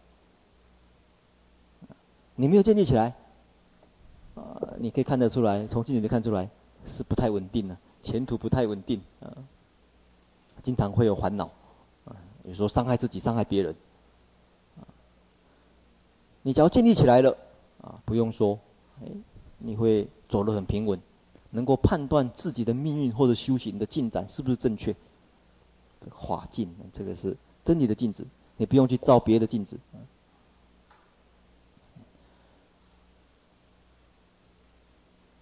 [2.35, 3.15] 你没有建立起来，
[4.35, 6.51] 啊，你可以看得出来，从镜子里看出来
[6.89, 9.31] 是不太稳定的，前途不太稳定啊，
[10.65, 11.45] 经常会有烦恼，
[12.05, 13.77] 啊，有时候伤害自己，伤害别人，
[16.43, 17.37] 你只要建立起来了，
[17.81, 18.59] 啊，不用说，
[19.05, 19.09] 哎，
[19.59, 21.01] 你会走得很平稳，
[21.51, 24.95] 能够判断自己的命运或者修行的进展是不是正确，
[26.01, 29.77] 这法镜，这个是真理的镜子，你不用去照别的镜子。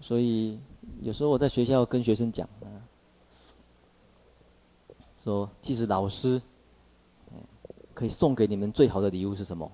[0.00, 0.58] 所以
[1.02, 2.68] 有时候我在学校跟学生讲啊，
[5.22, 6.40] 说其实老师
[7.92, 9.70] 可以送给你们最好的礼物是什么？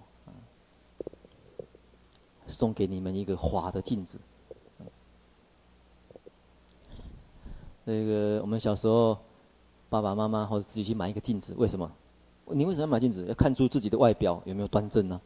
[2.46, 4.18] 送给你们一个华的镜子。
[7.84, 9.18] 这个我们小时候
[9.88, 11.90] 爸爸妈妈或者自己去买一个镜子，为什么？
[12.46, 13.26] 你为什么要买镜子？
[13.26, 15.20] 要看出自己的外表有没有端正呢？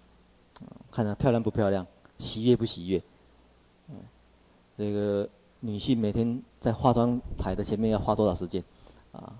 [0.90, 1.86] 看着漂亮不漂亮，
[2.18, 3.02] 喜悦不喜悦？
[4.76, 5.28] 这个
[5.60, 8.62] 女性每天在化妆台的前面要花多少时间？
[9.12, 9.38] 啊？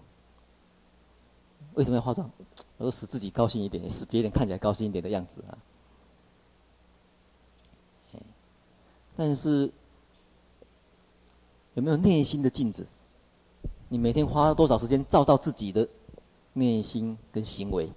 [1.74, 2.30] 为什么要化妆？
[2.76, 5.58] 我说使自己高兴一点，使别人看起来高兴一点的样子啊。
[9.16, 9.72] 但是
[11.74, 12.86] 有没有内心的镜子？
[13.88, 15.88] 你每天花了多少时间照照自己的
[16.52, 17.90] 内心跟行为？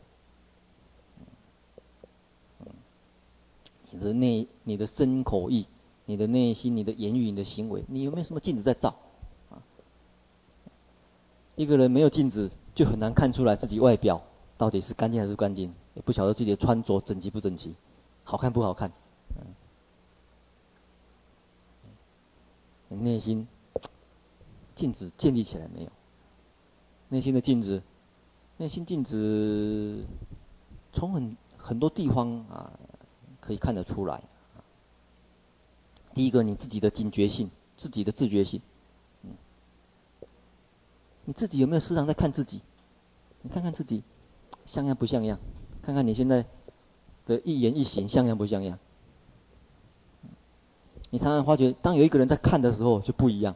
[3.91, 5.67] 你的内，你的身口意。
[6.05, 8.93] 你的内心、你的言语、你的行为，你有没有什么镜子在照？
[11.55, 14.21] 一个人没有镜子，就很难看出来自己外表
[14.57, 17.73] 到底是干净还是不干净，也不晓得自己的穿着整齐不整齐，
[18.25, 18.91] 好看不好看。
[22.89, 23.47] 嗯，内心
[24.81, 25.91] 镜子建立起来没有？
[27.09, 27.83] 内心的镜子，
[28.57, 30.03] 内心镜子
[30.91, 32.71] 从很很多地方啊
[33.39, 34.23] 可以看得出来。
[36.15, 38.59] 第一个，你自己的警觉性，自己的自觉性，
[39.21, 39.29] 嗯，
[41.25, 42.63] 你自己有没有时常在看自己？
[43.43, 44.03] 你看看自己，
[44.65, 45.37] 像样不像样？
[45.83, 46.43] 看看你现在
[47.27, 48.79] 的一言一行像样不像样？
[51.11, 53.55] 你常常发觉，当有一个人在看的时候就不一样，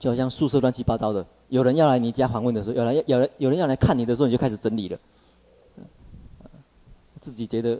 [0.00, 4.98] 就好像宿舍乱七八糟的，有人要来你家访问的时候，有人有人有人要来看你的时候，你就开始整理了，
[7.20, 7.78] 自己觉得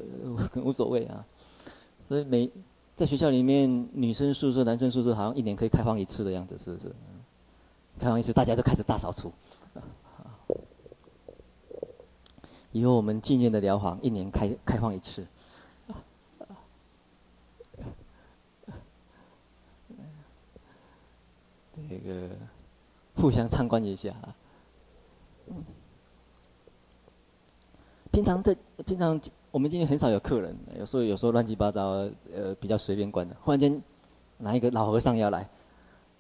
[0.55, 1.25] 无所谓啊。
[2.07, 2.51] 所以每
[2.95, 6.95] 在学校里面，女生宿舍、男生宿舍好像一年可以开放一次的样子，是不是？
[7.99, 9.33] 开放一次，大家都开始大扫除。
[12.73, 15.27] 以后我们静愿的疗房一年开开放一次，
[21.91, 22.29] 这个
[23.17, 24.35] 互相参观一下啊。
[28.13, 29.21] 平常在平常。
[29.51, 33.35] 我们今天很少有客人，有时候有时候乱七八糟，呃，比较随便关的。
[33.43, 33.83] 忽然间，
[34.39, 35.49] 哪一个老和尚要来，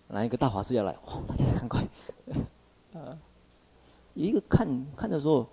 [0.08, 1.86] 哪一个大法师要来，哇，大家赶快，
[2.92, 3.16] 呃，
[4.14, 4.66] 一个看
[4.96, 5.46] 看的时候，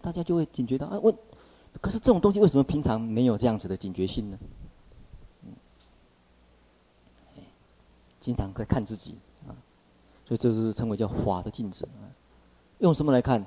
[0.00, 1.12] 大家就会警觉到啊，问，
[1.80, 4.38] 可是这种东西为什么平常没有这样子的警觉性呢？
[8.20, 9.16] 经常在看自己，
[10.30, 12.06] 所以这是称为叫法的镜子啊。
[12.78, 13.44] 用什么来看？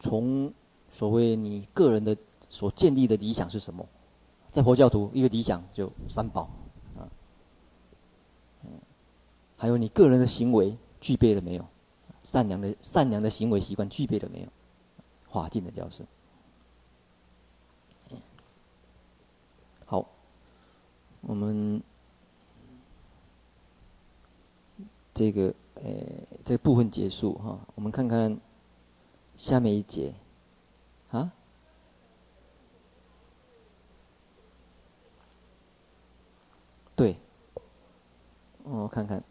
[0.00, 0.52] 从
[0.92, 2.14] 所谓你个人的。
[2.50, 3.84] 所建立的理想是什么？
[4.52, 6.48] 在佛教徒一个理想就三宝，
[6.96, 7.02] 啊，
[9.56, 11.66] 还有你个人的行为具备了没有？
[12.22, 14.48] 善良的善良的行为习惯具备了没有？
[15.26, 16.06] 华尽的教示。
[19.84, 20.06] 好，
[21.22, 21.82] 我们
[25.12, 25.52] 这个
[25.84, 25.90] 呃
[26.44, 28.40] 这部分结束哈，我们看看
[29.36, 30.14] 下面一节，
[31.10, 31.30] 啊。
[36.96, 37.16] 对，
[38.62, 39.22] 我看看。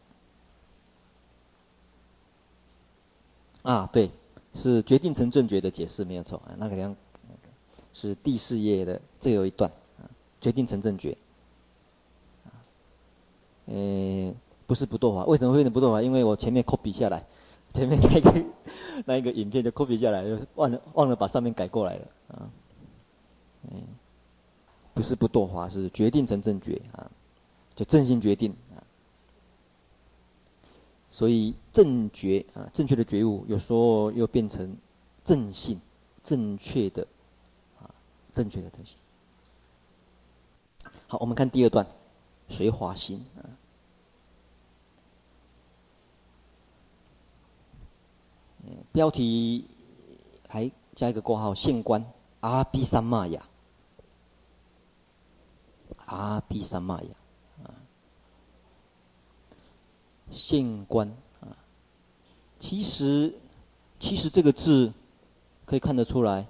[3.64, 4.12] 啊，对，
[4.54, 6.93] 是决定成正觉的解释没有错啊，那个两，
[7.93, 10.04] 是第四页的最后一段啊，
[10.41, 11.18] 决定成正觉。
[13.66, 14.34] 呃，
[14.74, 16.01] 不是不堕华，为什么会变成不堕华？
[16.01, 17.24] 因为我前面 copy 下来，
[17.76, 18.45] 前面 那个
[19.05, 22.49] 那一个影片就 copy 下来，就忘了忘了把上面改过来了啊。
[23.69, 23.84] 嗯，
[24.95, 27.11] 不是不堕华，是决定成正觉啊。
[27.76, 28.82] 就正心决定啊，
[31.11, 34.76] 所以正觉啊，正确的觉悟，有时候又变成
[35.24, 35.80] 正性，
[36.24, 37.05] 正确的
[37.80, 37.93] 啊，
[38.34, 38.95] 正确的东西。
[41.05, 41.86] 好，我们看第二段，
[42.49, 43.45] 随华心啊，
[48.91, 49.66] 标题
[50.47, 52.05] 还加一个括号，县官
[52.39, 53.45] 阿毗三玛呀，
[56.05, 57.16] 阿毗三昧呀。
[60.32, 61.07] 现观
[61.41, 61.57] 啊，
[62.59, 63.36] 其实，
[63.99, 64.91] 其实这个字
[65.66, 66.47] 可以看得出来，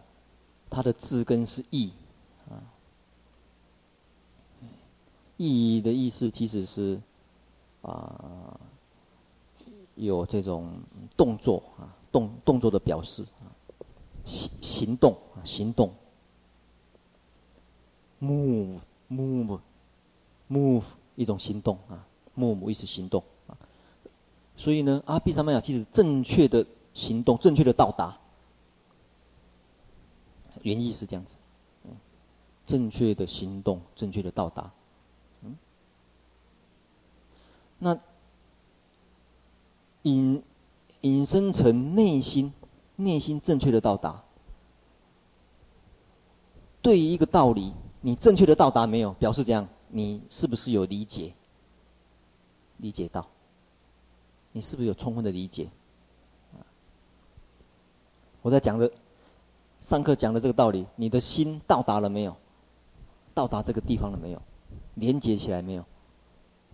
[0.69, 1.91] 它的字根是意
[2.49, 2.63] 啊。
[5.35, 7.01] 意的意思其实是
[7.81, 8.57] 啊，
[9.95, 10.79] 有这种
[11.17, 13.51] 动作啊，动动作的表示啊，
[14.23, 15.93] 行行动啊，行动。
[18.21, 19.59] move move
[20.49, 20.83] move
[21.15, 22.07] 一种行动啊
[22.37, 23.57] ，move 意思行动啊。
[24.55, 28.17] 所以呢，阿毗三昧呀，其实正确的行动，正确的到达，
[30.61, 31.33] 原意是这样子，
[31.83, 31.91] 嗯，
[32.65, 34.71] 正确的行动，正确的到达，
[35.41, 35.57] 嗯，
[37.79, 37.99] 那
[40.03, 40.41] 引
[41.03, 42.51] 引申成内心，
[42.95, 44.23] 内心正确的到达，
[46.81, 49.11] 对于一个道理，你正确的到达没有？
[49.13, 51.33] 表示这样，你是不是有理解？
[52.77, 53.25] 理解到？
[54.53, 55.69] 你是不是有充分的理解？
[58.41, 58.91] 我在讲的
[59.81, 62.35] 上课讲的这个道理，你的心到达了没有？
[63.33, 64.41] 到达这个地方了没有？
[64.95, 65.83] 连接起来没有？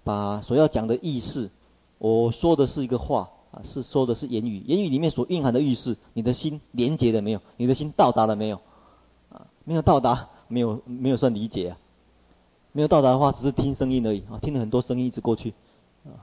[0.03, 1.49] 把所要讲的意思，
[1.97, 7.41] 我说的是一个话啊，是说的是言语，言语里面所蕴含的意思，你的心连接了没有？
[7.57, 8.61] 你的心到达了没有？
[9.29, 11.77] 啊，没有到达，没有没有算理解啊。
[12.71, 15.53] 没有到达的话，只是听声音而已啊，听了很多声音一直过去。
[16.05, 16.21] 啊，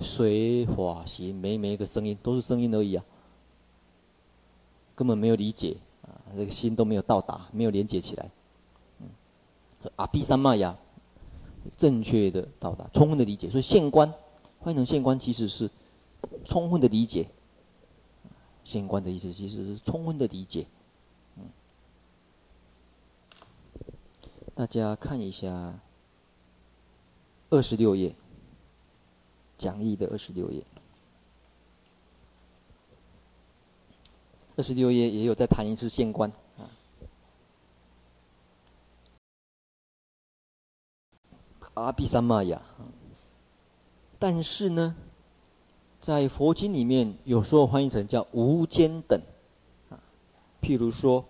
[0.00, 3.04] 水火行，每每一个声音都是声音而已啊，
[4.94, 8.30] 根本没有理解啊，这个心都没有到达，没有连接起来。
[9.00, 9.08] 嗯，
[9.96, 10.76] 阿毗三昧呀，
[11.76, 13.50] 正确的到达，充分的理解。
[13.50, 14.14] 所以现观，
[14.62, 15.70] 换成现观，其实是
[16.44, 17.28] 充分的理解。
[18.64, 20.66] 现观的意思其实是充分的理解。
[21.36, 21.50] 嗯，
[24.54, 25.78] 大家看一下
[27.50, 28.14] 二十六页。
[29.58, 30.64] 讲义的二十六页，
[34.56, 36.66] 二十六页也有再谈一次现观啊。
[41.74, 42.60] 阿毗三玛雅，
[44.22, 44.94] 但是呢，
[46.00, 49.20] 在佛经里面有时候翻译成叫无间等
[49.90, 49.98] 啊。
[50.60, 51.24] 譬如说，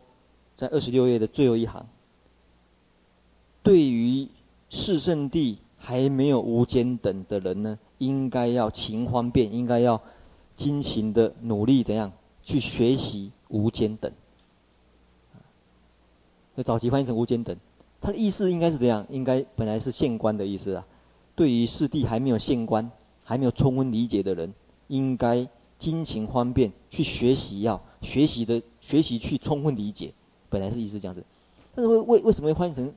[0.58, 1.86] 在二十六页的最后一行，
[3.62, 4.28] 对于
[4.68, 9.98] 四圣地还没有无间等的人呢，应该要勤方便，应该要
[10.54, 12.12] 精勤的努力，怎样
[12.42, 14.12] 去学习无间等？
[16.54, 17.56] 那早期翻译成无间等，
[18.02, 20.86] 它的意思应该是这样，应该本来是县官的意思啊。
[21.34, 22.90] 对于四谛还没有现观、
[23.24, 24.52] 还没有充分理解的人，
[24.88, 30.12] 应该精勤方便去学习，要学习的学习去充分理解，
[30.48, 31.24] 本来是意思这样子。
[31.74, 32.92] 但是为为为什么会翻译成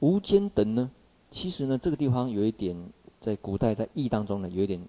[0.00, 0.90] 无间等呢？
[1.30, 2.76] 其实呢，这个地方有一点。
[3.20, 4.80] 在古代，在义当中呢，有一点，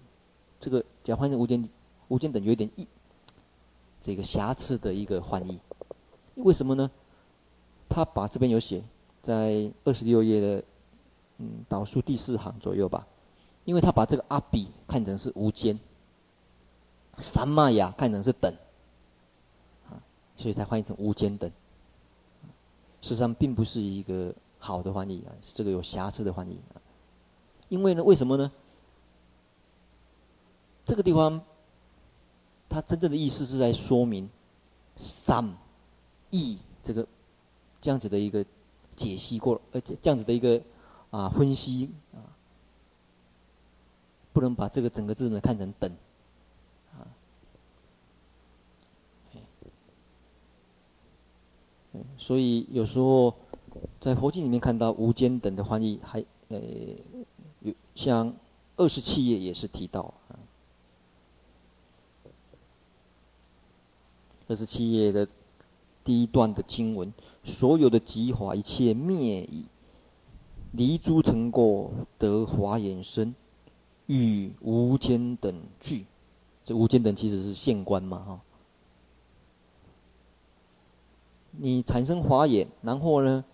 [0.60, 1.68] 这个讲翻译无间
[2.06, 2.86] 无间等有一点义，
[4.00, 5.58] 这个瑕疵的一个翻译。
[6.36, 6.88] 为什么呢？
[7.88, 8.84] 他把这边有写
[9.20, 10.62] 在二十六页的
[11.40, 13.06] 嗯导数第四行左右吧，
[13.64, 15.80] 因为他把这个阿比看成是无间，
[17.16, 18.54] 三昧呀看成是等，
[19.88, 19.96] 啊，
[20.36, 21.50] 所以才翻译成无间等。
[23.00, 26.76] 事实上并不是一个好的翻译啊，这个有瑕疵的翻译啊。
[27.70, 28.52] 因为呢，为什么呢？
[30.84, 31.40] 这个地方，
[32.68, 34.28] 它真正的意思是在说明
[34.98, 35.56] “三
[36.30, 37.06] 义”这个
[37.80, 38.44] 这样子的一个
[38.96, 40.60] 解析过，呃这样子的一个
[41.10, 42.36] 啊分析啊，
[44.32, 45.90] 不能把这个整个字呢看成“等”
[46.94, 47.06] 啊。
[52.18, 53.34] 所以有时候
[54.00, 56.60] 在佛经里面看到“无间等”的翻译，还呃
[57.60, 58.32] 有像
[58.76, 60.38] 二十七页也是提到啊。
[64.46, 65.28] 二十七页的
[66.02, 67.12] 第一段的经文：
[67.44, 69.64] 所有的极法一切灭已，
[70.72, 73.34] 离诸尘垢得华严身，
[74.06, 76.06] 与无间等俱。
[76.64, 78.40] 这无间等其实是现观嘛，哈。
[81.52, 83.44] 你产生华严，然后呢，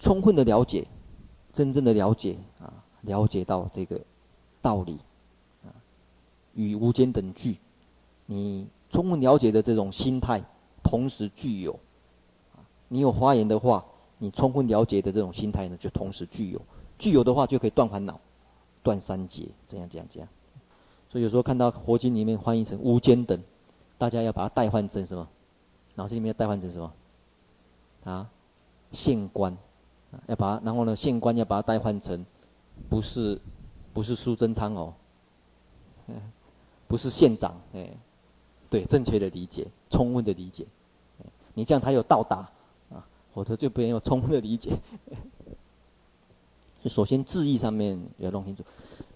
[0.00, 0.88] 充分的了解，
[1.52, 4.00] 真正的了解啊，了解到这个
[4.60, 4.98] 道理
[5.64, 5.70] 啊，
[6.54, 7.56] 与无间等俱。
[8.26, 10.42] 你充分了解的这种心态，
[10.82, 11.74] 同时具有，
[12.56, 13.84] 啊你有华严的话，
[14.22, 16.62] 你充分了解的这种心态呢，就同时具有，
[16.96, 18.20] 具有的话就可以断烦恼，
[18.82, 20.28] 断三结，这样这样这样。
[21.10, 23.42] 所以有时候看到佛经里面翻译成无间等，
[23.98, 25.28] 大家要把它代换成什么？
[25.96, 26.92] 脑子里面要代换成什么？
[28.04, 28.30] 啊，
[28.92, 29.56] 现观，
[30.26, 32.24] 要把它，然后呢，现观要把它代换成，
[32.88, 33.40] 不是，
[33.92, 34.94] 不是苏贞昌哦，
[36.86, 37.88] 不是县长，哎。
[38.70, 40.64] 对，正确的理解，充分的理解，
[41.52, 42.48] 你这样才有到达，
[43.34, 44.78] 否则就不能有充分的理解。
[46.86, 48.64] 首先字义上面要弄清楚，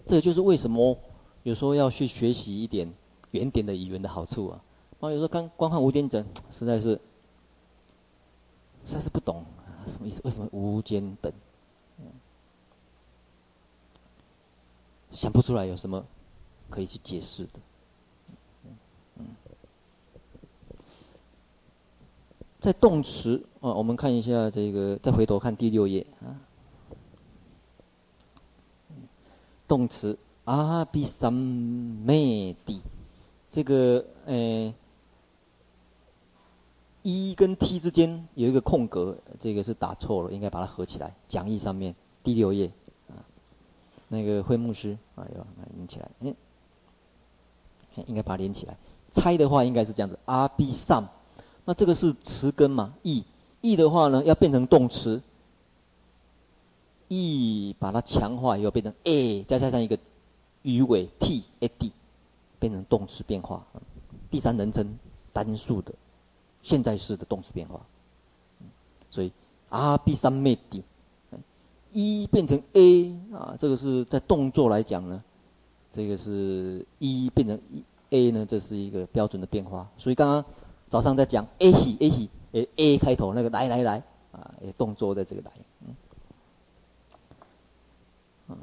[0.05, 0.97] 这就是为什么
[1.43, 2.93] 有时候要去学习一点
[3.31, 4.61] 原点的语言的好处啊。
[4.99, 6.99] 那，有时候刚光看无间等，实在是
[8.87, 10.21] 实在是不懂啊，什么意思？
[10.23, 11.31] 为什么无间等？
[15.11, 16.05] 想不出来有什么
[16.69, 17.59] 可以去解释的。
[22.59, 26.35] 在动词啊，我们看一下这个，再回头看第六页啊。
[29.67, 32.81] 动词阿比三昧地，
[33.51, 34.73] 这个呃，
[37.03, 41.13] 一跟 t 之间有一个空格，这个是打错了，应该把它合起来。
[41.27, 41.93] 讲义上面
[42.23, 42.71] 第六页
[43.09, 43.21] 啊，
[44.07, 46.35] 那个会牧师啊，要把它连起来，嗯，
[48.07, 48.75] 应该把它连起来。
[49.11, 51.07] 猜的话应该是这样子，阿鞞三。
[51.67, 52.93] 那这个是词根嘛？
[53.03, 53.25] 意
[53.59, 55.21] 意的话呢，要变成动词。
[57.09, 59.99] 意把它强化以后变成 a，再加上一个
[60.61, 61.91] 语尾 t a d，
[62.57, 63.65] 变成动词变化。
[64.31, 64.97] 第三人称
[65.33, 65.93] 单数的
[66.63, 67.81] 现在式的动词变化。
[69.11, 69.29] 所以
[69.67, 70.81] 阿鞞三昧地，
[71.91, 75.21] 一变成 a 啊，这个是在动作来讲呢，
[75.91, 77.59] 这个是一变成
[78.11, 79.85] a 呢，这是一个标准的变化。
[79.97, 80.45] 所以刚刚。
[80.89, 85.51] 早上在讲 a 喜 a 喜，诶 a 开头那个来来来啊，动作的这个来，
[88.47, 88.57] 嗯，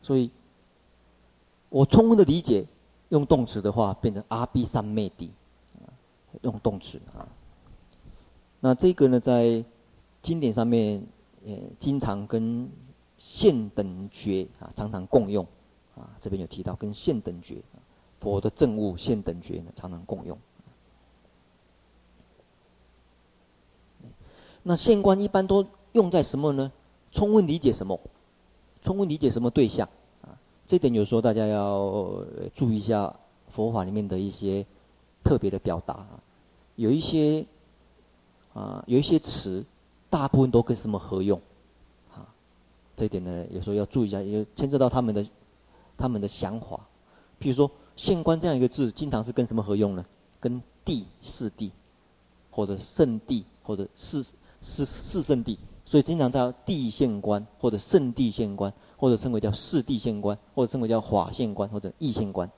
[0.00, 0.30] 所以，
[1.70, 2.66] 我充分的理解，
[3.08, 5.32] 用动词的话变成阿鞞三昧地，
[6.42, 7.26] 用动词啊。
[8.60, 9.64] 那这个呢，在
[10.22, 11.04] 经典上面
[11.44, 12.70] 也经常跟
[13.16, 15.44] 现等觉啊常常共用，
[15.96, 17.60] 啊，这边有提到跟现等觉。
[18.24, 20.38] 佛的正悟现等觉呢，常常共用。
[24.62, 26.72] 那现观一般都用在什么呢？
[27.12, 28.00] 充分理解什么？
[28.82, 29.86] 充分理解什么对象？
[30.22, 30.32] 啊，
[30.66, 33.14] 这点有时候大家要注意一下
[33.52, 34.64] 佛法里面的一些
[35.22, 35.92] 特别的表达。
[35.92, 36.20] 啊
[36.76, 37.44] 有一些
[38.54, 39.62] 啊，有一些词，
[40.08, 41.38] 大部分都跟什么合用？
[42.14, 42.26] 啊，
[42.96, 45.26] 这一点呢，有时候要注意一下，也牵涉到他们的
[45.98, 46.80] 他们的想法。
[47.38, 47.70] 譬如说。
[47.96, 50.04] 县官这样一个字，经常是跟什么合用呢？
[50.40, 51.72] 跟地、四地，
[52.50, 54.22] 或者圣地，或者四
[54.60, 55.58] 四四圣地。
[55.86, 62.50] 所以经常叫地县官，或者圣地县官，或者称为叫四地县官，或者称为叫法县官，或者义县官。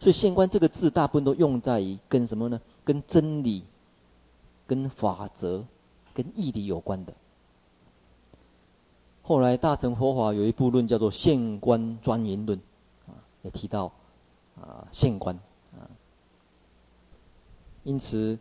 [0.00, 2.60] 所以县官这个字，大部分都用在于跟什么呢？
[2.84, 3.64] 跟真理、
[4.66, 5.64] 跟法则、
[6.14, 7.12] 跟义理有关的。
[9.22, 12.58] 后来大乘佛法有一部论叫做《县官庄严论》，
[13.06, 13.92] 啊，也提到。
[14.62, 15.34] 啊，县官
[15.72, 15.86] 啊，
[17.84, 18.38] 因此，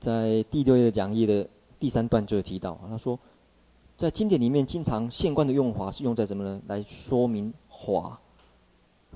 [0.00, 1.48] 在第六页的讲义的
[1.78, 3.18] 第三段就有提到，他说，
[3.96, 6.60] 在经典里面，经常县官的用法是用在什么呢？
[6.66, 8.20] 来说明法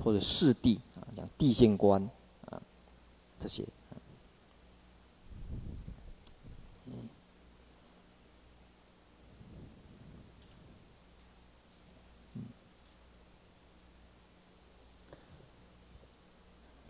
[0.03, 2.09] 或者四地啊，讲地县官
[2.47, 2.61] 啊
[3.39, 3.65] 这些。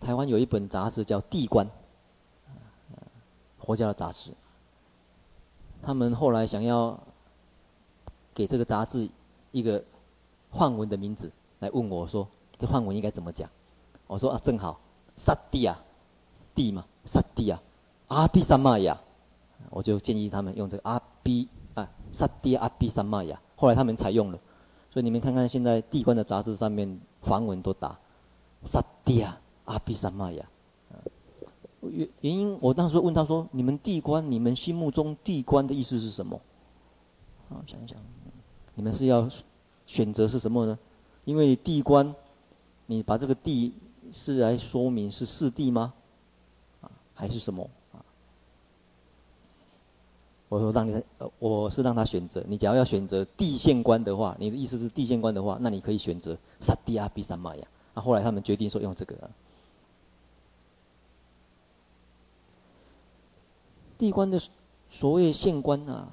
[0.01, 1.65] 台湾有一本杂志叫《地观》，
[3.59, 4.31] 佛教的杂志。
[5.83, 6.99] 他们后来想要
[8.33, 9.07] 给这个杂志
[9.51, 9.83] 一个
[10.51, 12.27] 梵文的名字，来问我说
[12.57, 13.49] ：“这梵文应该怎么讲？”
[14.07, 14.79] 我说：“啊，正好，
[15.17, 15.79] 萨地啊，
[16.55, 17.61] 地嘛，萨地啊，
[18.07, 18.99] 阿毗三玛雅。”
[19.69, 23.39] 我就建议他们用这个阿毗啊，萨地阿毗三玛雅。
[23.55, 24.39] 后来他们采用了，
[24.89, 27.97] 所以你们看看现在地观的杂志上面梵文都打
[28.65, 30.45] 萨地啊，阿毗三玛呀。
[31.81, 36.39] 原原因，我当时问他说：“你们地观，你们心目中地观的意思是什么？”
[37.49, 37.97] 好，想一想，
[38.75, 39.27] 你们是要
[39.87, 40.77] 选择是什么呢？
[41.25, 42.13] 因为地观，
[42.85, 43.73] 你把这个地
[44.13, 45.91] 是来说明是四谛吗？
[46.81, 47.67] 啊，还是什么？
[47.93, 48.05] 啊？
[50.49, 51.03] 我说让你，
[51.39, 52.43] 我是让他选择。
[52.47, 57.67] 你假如要选择地县官的话，你的意思是地县官的话，那你可以选择萨地阿毗三玛呀。
[57.95, 59.15] 那后来他们决定说用这个。
[64.01, 64.41] 地官的
[64.89, 66.09] 所谓县官啊，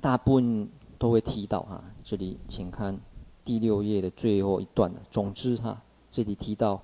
[0.00, 0.68] 大部分
[0.98, 2.98] 都会提到哈、这里请看
[3.44, 4.92] 第六页的最后一段。
[5.12, 5.80] 总之哈、
[6.10, 6.82] 这里提到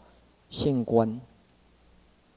[0.51, 1.21] 县官，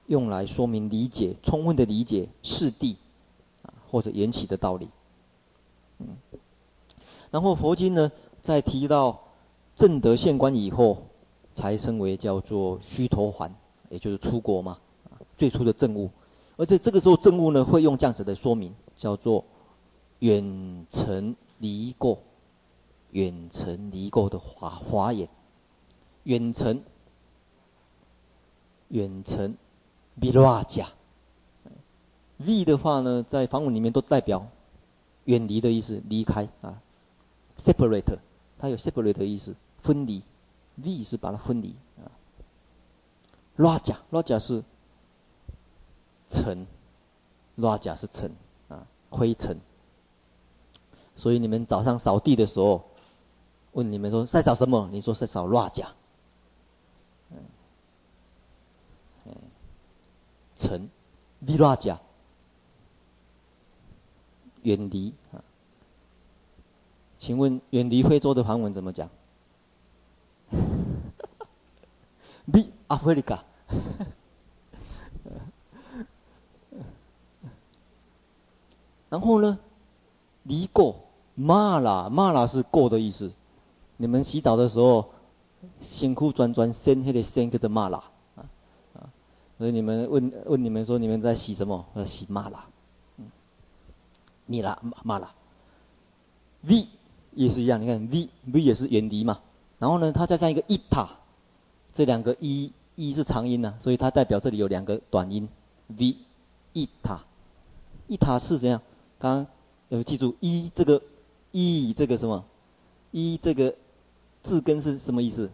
[0.07, 2.95] 用来说明理解、充分的理解四谛
[3.61, 4.89] 啊或者缘起的道理。
[5.99, 6.17] 嗯，
[7.29, 8.11] 然后佛经呢，
[8.41, 9.21] 在提到
[9.75, 11.03] 正德县官以后，
[11.53, 13.51] 才称为叫做须陀洹，
[13.91, 14.79] 也就是出国嘛，
[15.37, 16.09] 最初的证悟。
[16.55, 19.43] 而且这个时候证悟呢，会用这样子的说明，叫做
[20.19, 22.19] 远程离垢，
[23.11, 25.27] 远程离垢的华华言，
[26.23, 26.83] 远程，
[28.89, 29.57] 远程
[30.21, 30.85] ，viraja，v
[32.65, 34.45] 的话呢，在梵文里面都代表
[35.25, 36.79] 远离的意思，离开啊
[37.57, 38.19] ，separate，
[38.59, 40.21] 它有 separate 的意思，分离
[40.75, 42.05] ，v 是把它分离啊
[43.57, 44.63] ，raja，raja 是。
[46.33, 46.65] 尘，
[47.57, 48.31] 拉甲是尘
[48.67, 49.59] 啊，灰尘。
[51.15, 52.83] 所以你们早上扫地的时候，
[53.73, 54.89] 问你们说在扫什么？
[54.91, 55.87] 你说在扫拉甲。
[57.29, 57.37] 嗯，
[59.25, 59.35] 嗯，
[60.55, 60.89] 尘，
[61.41, 61.99] 离拉甲，
[64.63, 65.43] 远离啊。
[67.19, 69.07] 请问远离非洲的梵文怎么讲？
[72.51, 73.41] 比 Africa。
[79.13, 79.59] 然后呢，
[80.41, 80.95] 离垢，
[81.35, 83.31] 玛拉，玛拉是过的意思。
[83.97, 85.07] 你们洗澡的时候，
[85.83, 87.99] 辛苦转转身，还得身叫做玛拉
[88.35, 88.41] 啊
[88.95, 89.05] 啊。
[89.59, 91.85] 所以你们问问你们说，你们在洗什么？
[91.93, 92.65] 呃，洗玛拉。
[93.17, 93.25] 嗯，
[94.47, 95.29] 米拉玛拉。
[96.63, 96.87] V
[97.35, 99.41] 也是一样，你看 V V 也是远离嘛。
[99.77, 101.07] 然后呢，它加上一个伊塔，
[101.93, 105.47] 这两个一一是长音呢、所以它代表这里有两个短音
[105.99, 106.15] V
[106.73, 107.21] 一塔，
[108.07, 108.81] 一塔是怎样？
[109.23, 109.47] 刚
[109.87, 111.01] 有记住一这个
[111.51, 112.43] 一这个什么
[113.11, 113.73] 一这个
[114.41, 115.49] 字根是什么意思？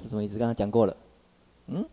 [0.00, 0.38] 是什么意思？
[0.38, 0.96] 刚刚讲过了，
[1.66, 1.86] 嗯？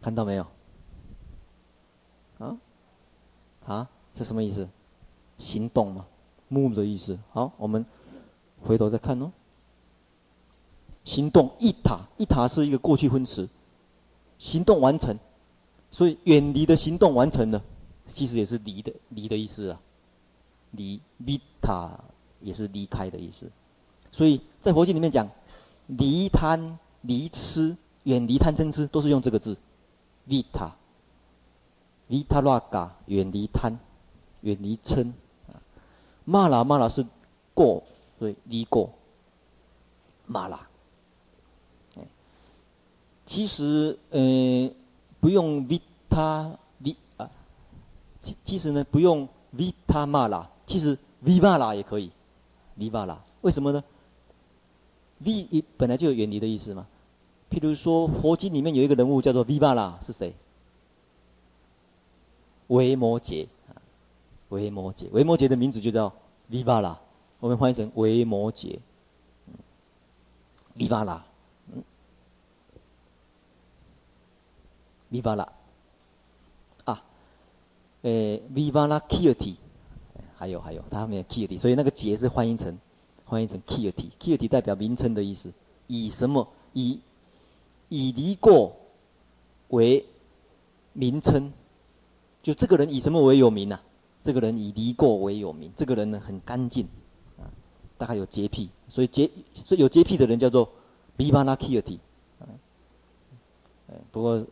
[0.00, 0.46] 看到没有？
[2.38, 2.56] 啊？
[3.66, 3.90] 啊？
[4.14, 4.66] 这什么意思？
[5.36, 6.06] 行动嘛
[6.50, 7.18] ，move 的意思。
[7.32, 7.84] 好，我们
[8.62, 9.30] 回头再看哦。
[11.04, 13.50] 行动一塔一塔是一个过去分词，
[14.38, 15.18] 行动完成。
[15.90, 17.62] 所以远离的行动完成了，
[18.12, 19.80] 其实也是离的离的意思啊，
[20.72, 21.98] 离离他
[22.40, 23.50] 也是离开的意思。
[24.12, 25.28] 所以在佛经里面讲，
[25.86, 29.56] 离贪离痴，远离贪嗔痴，都是用这个字，
[30.26, 30.70] 离他，
[32.06, 33.78] 离他拉嘎，远离贪，
[34.42, 35.12] 远离嗔。
[36.24, 37.06] 玛拉玛拉是
[37.54, 37.82] 过，
[38.18, 38.90] 所以离过，
[40.26, 40.60] 玛拉。
[43.24, 44.74] 其实，嗯、
[45.20, 47.30] 不用 vita v 啊，
[48.22, 52.10] 其其实呢不用 vita mala，其实 vimala 也可以
[52.78, 53.82] ，vimala 为什么呢
[55.18, 56.86] ？v 本来就有远离的意思嘛。
[57.50, 60.34] 譬如说佛经里面有一个人物叫做 vimala，是谁？
[62.68, 63.80] 维摩诘啊，
[64.50, 66.12] 维摩诘，维摩诘的名字就叫
[66.50, 66.96] vimala，
[67.40, 68.78] 我们翻译成维摩诘
[70.76, 71.26] viva 啦
[75.10, 75.48] Vivala，
[76.84, 77.02] 啊，
[78.02, 78.10] 呃
[78.54, 79.56] ，Vivala Kirti，
[80.36, 82.78] 还有还有，它后面有 Kirti，所以那个结是翻译成
[83.26, 85.52] 翻译成 Kirti，Kirti 代表名称的意思。
[85.86, 86.46] 以什么？
[86.74, 87.00] 以
[87.88, 88.76] 以离过
[89.68, 90.04] 为
[90.92, 91.52] 名称，
[92.42, 93.82] 就这个人以什么为有名呢、啊？
[94.22, 96.86] 这个人以离过为有名，这个人呢很干净
[97.38, 97.48] 啊。
[97.96, 99.30] 大概有洁癖，所以洁
[99.64, 100.70] 所以有洁癖的人叫做
[101.16, 101.98] Vimanakkiyati。
[104.12, 104.46] 不过，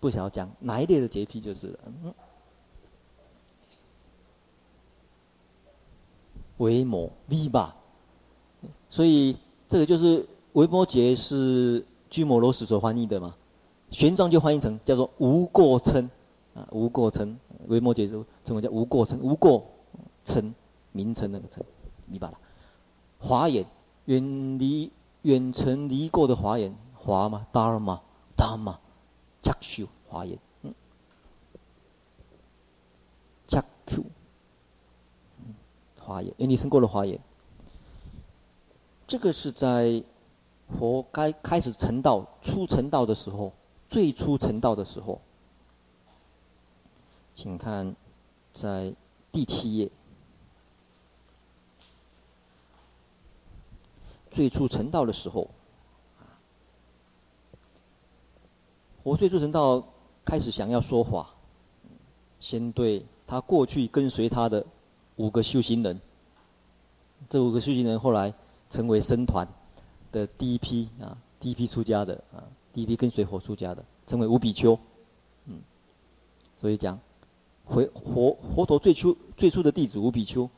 [0.00, 2.14] 不晓得讲哪一类的洁癖就是了。
[6.58, 7.70] 维摩 Viva，
[8.90, 9.36] 所以
[9.68, 13.36] 这个就是维摩诘是居摩罗什所翻译的嘛，
[13.90, 16.10] 玄奘就翻译成叫做无过称
[16.54, 17.38] 啊，无过称，
[17.68, 19.64] 维摩诘就称为叫无过称，无过
[20.24, 20.52] 称
[20.90, 21.62] 名称那个称，
[22.06, 22.36] 你把它
[23.20, 23.64] 华严
[24.06, 24.90] 远离
[25.22, 28.00] 远尘离过的华严华嘛，Dharma
[29.42, 30.74] Dharma Chakshu 华严，嗯
[33.48, 34.04] ，Chakshu。
[36.00, 37.20] 华严，因你生过了华严。
[39.06, 40.02] 这个是在
[40.68, 43.52] 佛该开始成道、初成道的时候，
[43.88, 45.20] 最初成道的时候，
[47.34, 47.94] 请看
[48.52, 48.94] 在
[49.32, 49.90] 第七页，
[54.30, 55.50] 最初成道的时候，
[59.02, 59.84] 佛最初成道
[60.24, 61.28] 开始想要说法，
[62.40, 64.64] 先对他过去跟随他的。
[65.18, 66.00] 五个修行人，
[67.28, 68.32] 这五个修行人后来
[68.70, 69.48] 成为僧团
[70.12, 72.38] 的第一批啊，第一批出家的啊，
[72.72, 74.78] 第一批跟随佛出家的，称为五比丘。
[75.46, 75.58] 嗯，
[76.60, 76.96] 所以讲，
[77.64, 80.48] 回佛佛陀最初最初的弟子五比丘，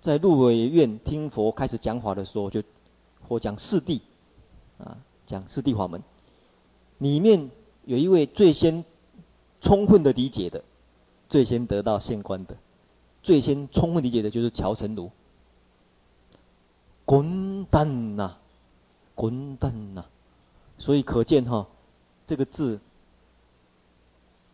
[0.00, 2.62] 在鹿尾苑听佛开始讲法的时候，就
[3.26, 4.00] 佛讲四谛，
[4.78, 6.00] 啊，讲四谛法门，
[6.98, 7.50] 里面
[7.86, 8.84] 有一位最先
[9.60, 10.62] 充分的理解的，
[11.28, 12.56] 最先得到县官的。
[13.22, 15.10] 最先充分理解的就是乔成儒，
[17.06, 18.36] 滚蛋呐，
[19.14, 20.04] 滚蛋呐，
[20.76, 21.66] 所以可见哈，
[22.26, 22.78] 这个字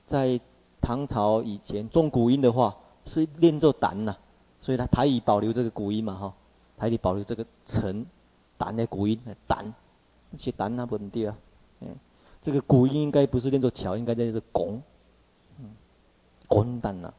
[0.06, 0.40] 在
[0.80, 2.76] 唐朝以前中古音的话
[3.06, 4.16] 是念作胆呐，
[4.60, 6.34] 所以他台语保留这个古音嘛哈，
[6.76, 8.06] 台语保留这个陈
[8.56, 9.74] 胆的古音胆，
[10.38, 11.36] 写胆那不对啊，
[11.80, 11.88] 嗯，
[12.42, 14.82] 这个古音应该不是念作桥，应该念作拱，
[15.58, 15.70] 嗯，
[16.48, 17.12] 滚蛋呐。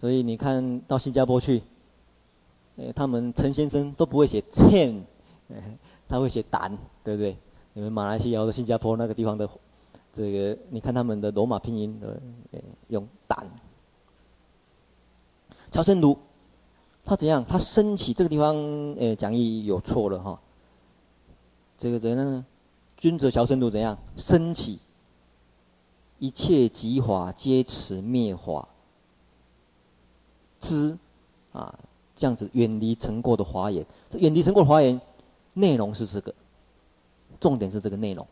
[0.00, 1.62] 所以你看到新加坡去，
[2.76, 5.02] 呃，他们陈先生都不会写欠，
[6.06, 7.34] 他会写胆，对不对？
[7.72, 9.48] 你们马来西亚或者新加坡那个地方的，
[10.14, 12.20] 这个你看他们的罗马拼音的，
[12.52, 13.48] 呃，用胆。
[15.72, 16.18] 憍陈如，
[17.04, 17.42] 他怎样？
[17.44, 18.54] 他升起这个地方，
[18.98, 20.38] 呃，讲义有错了哈。
[21.78, 22.44] 这个怎样呢？
[22.96, 23.98] 君者憍陈如怎样？
[24.16, 24.78] 升起
[26.18, 28.66] 一切即法皆持灭法。
[30.60, 30.96] 知，
[31.52, 31.78] 啊，
[32.16, 34.98] 这样子远离成过的华严，这远离成过的华严，
[35.52, 36.34] 内容是这个，
[37.38, 38.26] 重点是这个内容，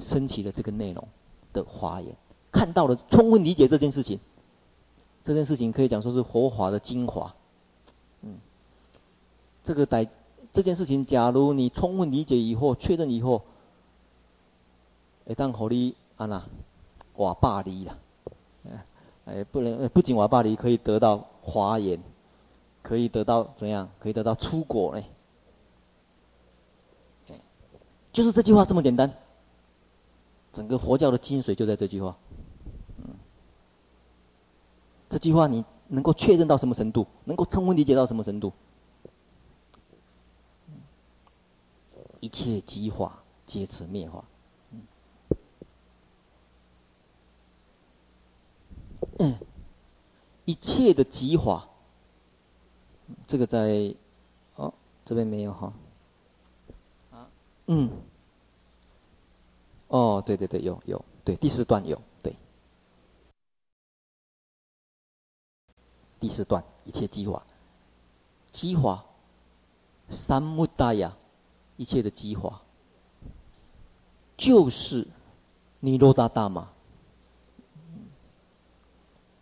[0.00, 1.06] 升起的这个内容
[1.52, 2.12] 的华严，
[2.50, 4.18] 看到了充分理解这件事情，
[5.22, 7.32] 这件事情可以讲说是佛法的精华，
[8.22, 8.34] 嗯，
[9.62, 10.08] 这个在
[10.56, 13.42] 这件事情，假如你充分理解以后，确认以后，
[15.26, 16.42] 会当互你安那，
[17.16, 17.94] 瓦巴离啦，
[19.26, 21.22] 哎，不能，不仅瓦巴离可以得到。
[21.42, 22.00] 华严
[22.82, 23.88] 可以得到怎样？
[24.00, 25.04] 可以得到出果呢？
[28.10, 29.12] 就是这句话这么简单。
[30.54, 32.16] 整个佛教的精髓就在这句话。
[32.96, 33.14] 嗯，
[35.10, 37.06] 这句话你能够确认到什么程度？
[37.24, 38.50] 能够充分理解到什么程度？
[42.26, 44.24] 一切即法皆此灭法。
[49.20, 49.38] 嗯。
[50.44, 51.68] 一切的即法，
[53.28, 53.94] 这个在
[54.56, 54.74] 哦
[55.04, 55.72] 这边没有哈。
[57.10, 57.28] 啊，
[57.66, 57.90] 嗯，
[59.88, 62.36] 哦，对对对，有有，对第四段有对。
[66.20, 67.44] 第四段一切即法，
[68.50, 69.04] 即法，
[70.10, 71.16] 三木大呀，
[71.76, 72.62] 一切的即法，
[74.36, 75.06] 就是
[75.80, 76.68] 尼罗达大马。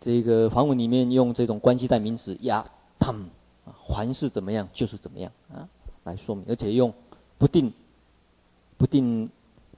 [0.01, 2.69] 这个梵文里面用这种关系代名词呀，
[2.99, 3.27] 他们
[3.65, 5.67] 啊，凡是怎么样就是怎么样啊，
[6.03, 6.93] 来说明，而且用
[7.39, 7.73] 不定、
[8.77, 9.29] 不定、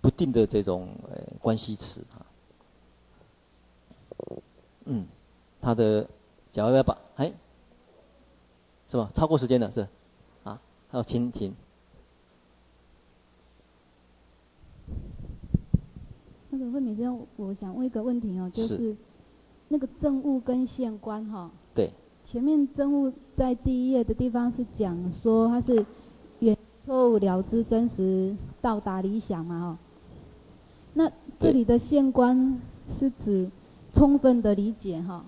[0.02, 2.26] 不定的这种呃关系词啊。
[4.86, 5.08] 嗯，
[5.62, 6.06] 他的，
[6.52, 7.32] 假如要把哎，
[8.90, 9.10] 是吧？
[9.14, 9.88] 超过时间了是，
[10.44, 11.56] 啊，还有请请。
[16.58, 18.96] 那个慧敏先生，我想问一个问题哦，就是。
[19.70, 21.92] 那个政务跟县官哈，对，
[22.24, 25.86] 前面政务在第一页的地方是讲说他是
[26.40, 26.56] 远
[26.86, 29.78] 错误了知真实到达理想嘛哈，
[30.94, 32.62] 那这里的县官
[32.98, 33.52] 是指
[33.94, 35.26] 充分的理解哈，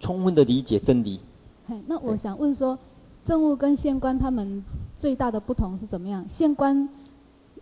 [0.00, 1.20] 充分的理解真理，
[1.66, 2.78] 嘿，那我想问说，
[3.26, 4.64] 政务跟县官他们
[4.98, 6.26] 最大的不同是怎么样？
[6.30, 6.88] 县官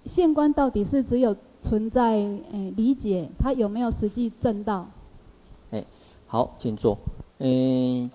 [0.05, 1.37] 县官到底是只有
[1.69, 4.87] 存在诶、理解，它有没有实际证到？
[5.73, 5.85] 哎，
[6.29, 6.97] 好，请坐。
[7.39, 8.09] 嗯，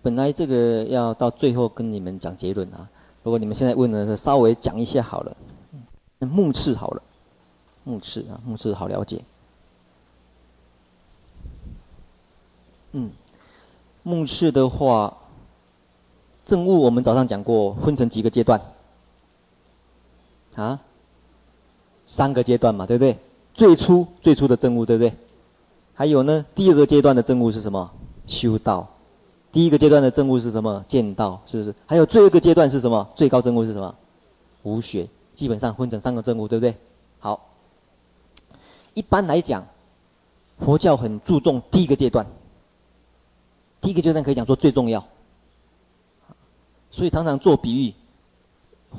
[0.00, 2.88] 本来这个要到最后跟你们讲结论啊，
[3.22, 5.36] 如果你们现在问的是稍微讲一下好了，
[6.20, 7.02] 目次好了，
[7.84, 9.22] 目次啊，目次好了解。
[12.92, 13.10] 嗯，
[14.02, 15.18] 目次的话。
[16.46, 18.60] 证悟我们早上讲过，分成几个阶段？
[20.56, 20.78] 啊，
[22.14, 23.18] 三个阶段嘛，对不对？
[23.54, 25.12] 最初最初的证悟，对不对？
[25.94, 27.90] 还有呢，第二个阶段的证悟是什么？
[28.28, 28.88] 修道。
[29.50, 30.84] 第一个阶段的证悟是什么？
[30.86, 31.74] 见道，是不是？
[31.86, 33.08] 还有最后一个阶段是什么？
[33.16, 33.92] 最高证悟是什么？
[34.62, 35.08] 无学。
[35.34, 36.76] 基本上分成三个证悟，对不对？
[37.18, 37.48] 好，
[38.94, 39.66] 一般来讲，
[40.60, 42.24] 佛教很注重第一个阶段。
[43.80, 45.04] 第一个阶段可以讲说最重要。
[46.92, 47.94] 所以常常做比喻，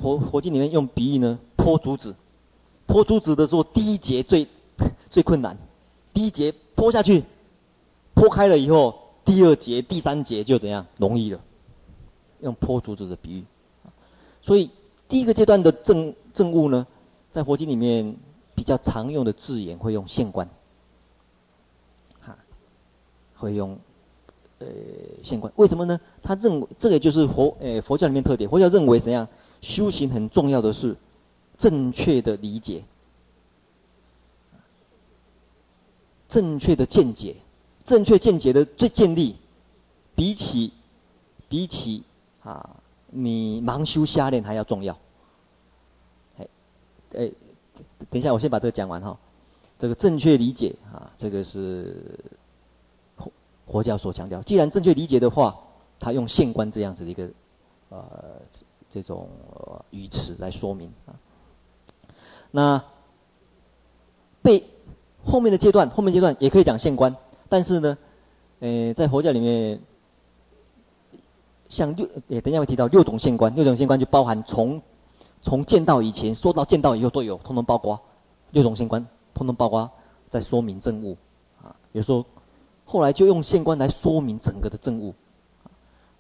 [0.01, 2.13] 佛佛经里面用比喻呢，剖竹子，
[2.87, 4.47] 剖竹子的时候，第一节最
[5.09, 5.57] 最困难，
[6.13, 7.23] 第一节剖下去，
[8.15, 11.39] 剖开了以后，第二节、第三节就怎样容易了，
[12.41, 13.43] 用剖竹子的比喻。
[14.41, 14.69] 所以
[15.07, 16.85] 第一个阶段的证证悟呢，
[17.31, 18.15] 在佛经里面
[18.53, 20.47] 比较常用的字眼会用现观，
[22.21, 22.37] 哈，
[23.35, 23.77] 会用。
[24.57, 24.65] 呃，
[25.21, 25.99] 现观为什么呢？
[26.23, 28.49] 他认为这个就是佛，呃，佛教里面特点。
[28.49, 29.27] 佛教认为怎样
[29.59, 30.95] 修行很重要的是
[31.57, 32.83] 正确的理解，
[36.27, 37.35] 正确的见解，
[37.83, 39.35] 正确见解的最建立，
[40.15, 40.73] 比起
[41.47, 42.03] 比起
[42.43, 42.77] 啊，
[43.07, 44.97] 你盲修瞎练还要重要。
[46.37, 46.47] 哎，
[47.13, 47.31] 哎，
[48.09, 49.17] 等一下，我先把这个讲完哈。
[49.77, 52.19] 这个正确理解啊，这个是。
[53.67, 55.57] 佛教所强调，既然正确理解的话，
[55.97, 57.27] 他用现观这样子的一个
[57.89, 58.39] 呃
[58.91, 59.27] 这种
[59.89, 61.09] 语词来说明啊。
[62.55, 62.81] 那
[64.41, 64.63] 被
[65.25, 67.13] 后面的阶段，后面阶段也可以讲现观，
[67.49, 67.97] 但是呢，
[68.61, 69.81] 呃，在佛教里面，
[71.67, 74.81] 像六，也等一下会提到六种现观，六种现观就包含从
[75.41, 77.99] 从见到以前说到见到以后都有，通通包括
[78.51, 79.91] 六种现观，通通包括
[80.29, 81.17] 在说明证悟
[81.61, 82.25] 啊，比如说。
[82.87, 85.15] 后来就用现观来说明整个的证悟，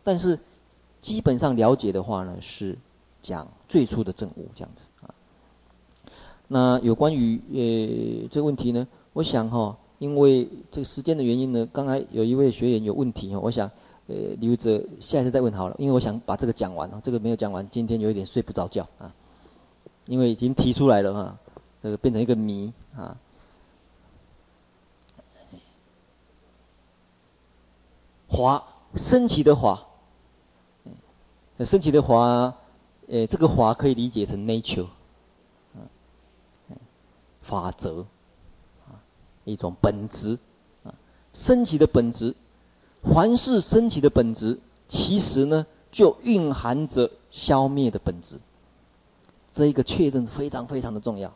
[0.03, 0.39] 但是
[0.99, 2.75] 基本上了解的话呢，是
[3.21, 4.89] 讲最初的证悟这样子。
[6.47, 13.69] 那有关于呃这个问题呢，我想哈、哦，因为这个时间的原因呢，刚才有一位学员有问题哈，我想
[14.07, 19.13] 呃留着下一次再问好了，因为我想把这个讲完，这个没有讲完，今天有一点睡不着觉啊，
[20.07, 21.37] 因为已经提出来了哈，
[21.81, 23.17] 这个变成一个谜啊。
[28.27, 28.61] 华，
[28.95, 29.81] 升起的华，
[31.59, 32.53] 升起的华，
[33.07, 34.87] 呃，这个华可以理解成 nature，
[37.47, 38.05] 法则，
[38.87, 38.99] 啊，
[39.43, 40.37] 一种本质，
[40.83, 40.93] 啊，
[41.33, 42.35] 升起的本质，
[43.03, 48.39] 凡是升起的本质，其实呢，就蕴含着消灭的本质，
[49.53, 51.33] 这一个确认非常非常的重要。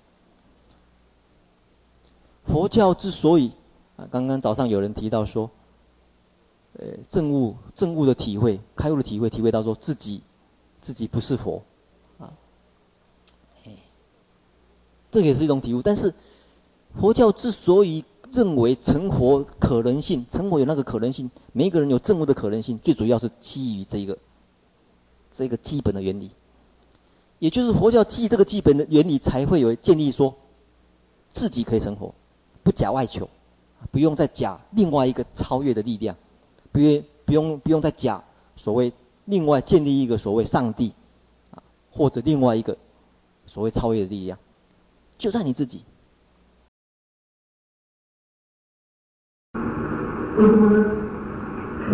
[2.46, 3.52] 佛教之所以，
[3.98, 5.50] 啊，刚刚早上有人提到说。
[6.74, 10.22] 呃，证悟证悟的体会，开悟的体会，体会到说自己
[10.82, 11.64] 自己不是佛，
[12.20, 12.32] 啊，
[13.66, 13.72] 哎，
[15.12, 15.82] 这也是一种体悟。
[15.82, 16.14] 但是
[17.00, 24.18] 佛教之所以认为成佛可能性，成佛有那个可能性，每一个人有证悟的可能性，最主要是基于这一个
[25.32, 26.32] 这个基本的原理，
[27.40, 30.34] 也就是佛教基于这个基本的原理，才会有建立说
[31.32, 32.14] 自己可以成佛，
[32.64, 33.30] 不假外求，
[33.92, 36.16] 不用再假另外一个超越的力量。
[36.72, 38.24] 不用不用不用再假
[38.56, 38.94] 所谓
[39.26, 40.94] 另外建立一个所谓上帝，
[41.50, 41.58] 啊，
[41.90, 42.78] 或者另外一个
[43.48, 44.38] 所谓超越的力量，
[45.20, 45.84] 就在你自己。
[50.38, 50.86] 为什么呢？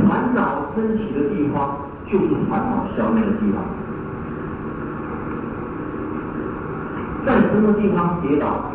[0.08, 3.66] 烦恼升起的地方，就是烦恼消灭的地方。
[7.26, 8.70] 在什么地方跌倒，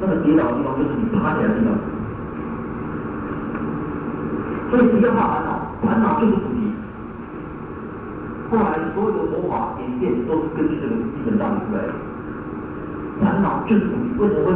[0.00, 1.76] 那个跌倒的地方就是你趴起来的地方。
[4.70, 5.50] 所以不要怕烦恼，
[5.82, 6.72] 烦恼就是主题。
[8.50, 11.92] 后来所有的佛法演变都是根据这个基本道理出来的。
[13.20, 14.52] 烦恼就是主题，为什么会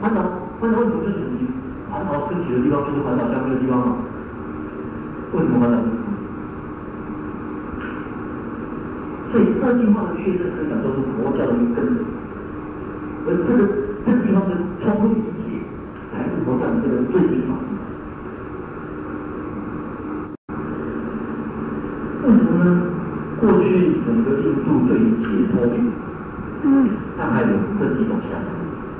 [0.00, 0.22] 烦恼？
[0.60, 1.48] 烦恼为什么就是主题？
[1.90, 3.96] 烦恼升起的地方就是烦恼消灭的地方吗？
[5.32, 5.76] 为什么烦恼？
[9.32, 12.04] 所以这句话的确实可以讲说是佛教的一个根本。
[13.24, 13.58] 而这个
[14.04, 14.50] 这个地方是
[14.84, 15.64] 超乎一切，
[16.12, 17.50] 才是佛教的这个最起码。
[22.24, 22.68] 为什么呢？
[23.40, 23.66] 过去
[24.06, 25.54] 整个印度对于解脱，
[26.62, 26.68] 嗯，
[27.18, 28.48] 大概有这几种想法，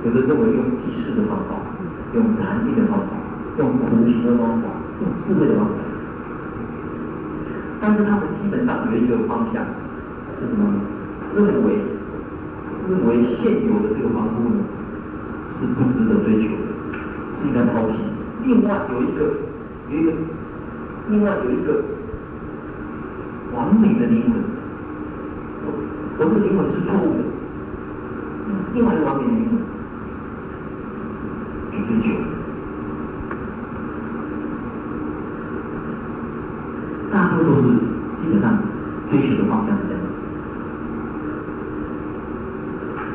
[0.04, 1.56] 有的认为用祭祀的方法，
[2.14, 3.16] 用禅定的方法，
[3.58, 4.68] 用苦行的方法，
[5.00, 5.74] 用智慧的方法。
[7.80, 9.64] 但是他们基本上有一个方向
[10.38, 10.78] 是什么呢？
[11.34, 11.74] 认为
[12.88, 14.60] 认为现有的这个房屋呢
[15.58, 16.68] 是不值得追求的，
[17.40, 17.94] 是应该抛弃。
[18.44, 19.18] 另外有一个
[19.88, 20.12] 有一个
[21.08, 21.82] 另外有一个
[23.54, 24.32] 完美的灵魂，
[26.18, 27.20] 我的灵魂是错误的。
[28.74, 29.52] 另外一个完美的灵魂
[31.70, 32.08] 去追求，
[37.10, 37.62] 大多都是
[38.20, 38.58] 基本上
[39.10, 40.00] 追求的方向是这样。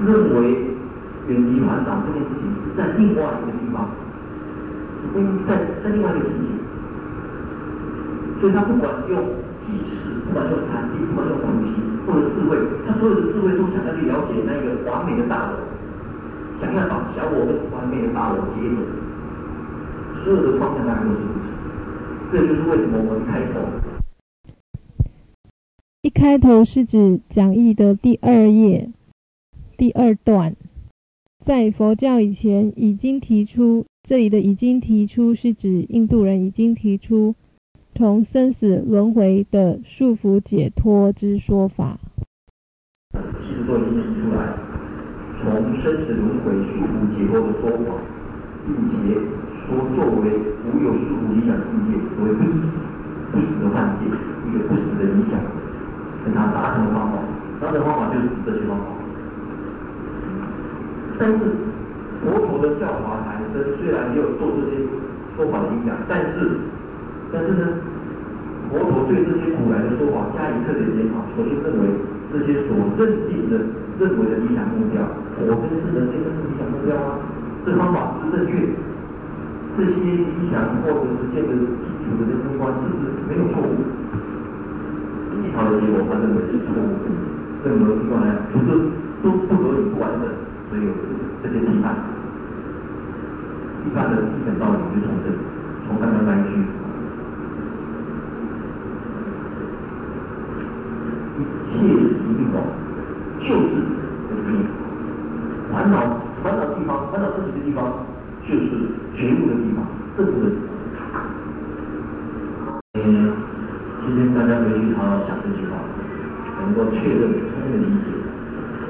[0.06, 0.38] 认为
[1.28, 3.90] 远离烦恼这件事情是在另外一个地方，
[5.02, 5.16] 是不
[5.50, 6.54] 在在另外一个世界，
[8.40, 9.18] 所以他不管用
[9.66, 11.74] 记事，不管用禅定，不管用苦行
[12.06, 15.66] 或者智慧，他所有的智慧都想要去了解那个完美的大我，
[16.62, 18.86] 想要把小我跟完美的大我结合，
[20.24, 21.46] 所有的方向当然都是如此。
[22.32, 23.60] 这就是为什么我们开头
[26.04, 28.90] 一开头是指讲义的第二页。
[29.78, 30.58] 第二段，
[31.46, 37.34] 在佛教以前已经提出，这里的已经提出是指印度人已经提出
[37.96, 41.98] 从生死轮回的束缚解脱之说法。
[43.14, 44.52] 其实都已经提出来，
[45.40, 48.04] 从生死轮回束缚解脱的说法，
[48.66, 49.16] 并且
[49.64, 52.60] 说作为无有束缚理想境界，所谓不死
[53.32, 54.04] 不死的幻界，
[54.50, 55.40] 一个不死的理想，
[56.28, 57.24] 跟他达成的方法，
[57.64, 58.92] 达成的方法就是这些方法。
[61.16, 61.40] 但是
[62.20, 64.84] 佛陀的教法产生，虽然也有受这些
[65.40, 66.60] 说法的影响，但是
[67.32, 67.64] 但是呢，
[68.68, 71.96] 佛陀对这些古来的说法加以彻底检讨，重新认为
[72.36, 73.56] 这些所认定的、
[74.04, 75.00] 认为的理想目标，
[75.40, 77.24] 我跟是人间的理想目标啊，
[77.64, 78.68] 这方法是正确，
[79.80, 83.80] 这些理想或者实践的基础的人生观是不是没有错误？
[85.48, 87.00] 检讨的结果，他认为是错误，
[87.64, 88.68] 任何情况呢，不是
[89.24, 90.28] 都不合理、不完整。
[90.70, 90.92] 所以有
[91.42, 91.96] 这些批判，
[93.82, 95.38] 批判的基本道理就从这里，
[95.88, 96.52] 从刚刚那一句，
[101.40, 101.40] 一
[101.72, 102.52] 切疾病
[103.40, 103.56] 就是
[104.28, 104.38] 这个
[105.72, 105.96] 烦恼，
[106.44, 108.04] 烦恼的地方，烦恼自己的地方，
[108.46, 108.60] 就是
[109.16, 109.88] 觉悟的地方，
[110.18, 110.46] 正悟的。
[112.96, 113.32] 嗯，
[114.06, 114.08] 今
[114.74, 115.72] 天大家回去好好想这句话，
[116.62, 118.08] 能够确认、充分理解，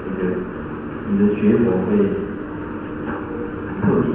[0.06, 0.36] 这个。
[1.10, 4.12] 你的结果会很特别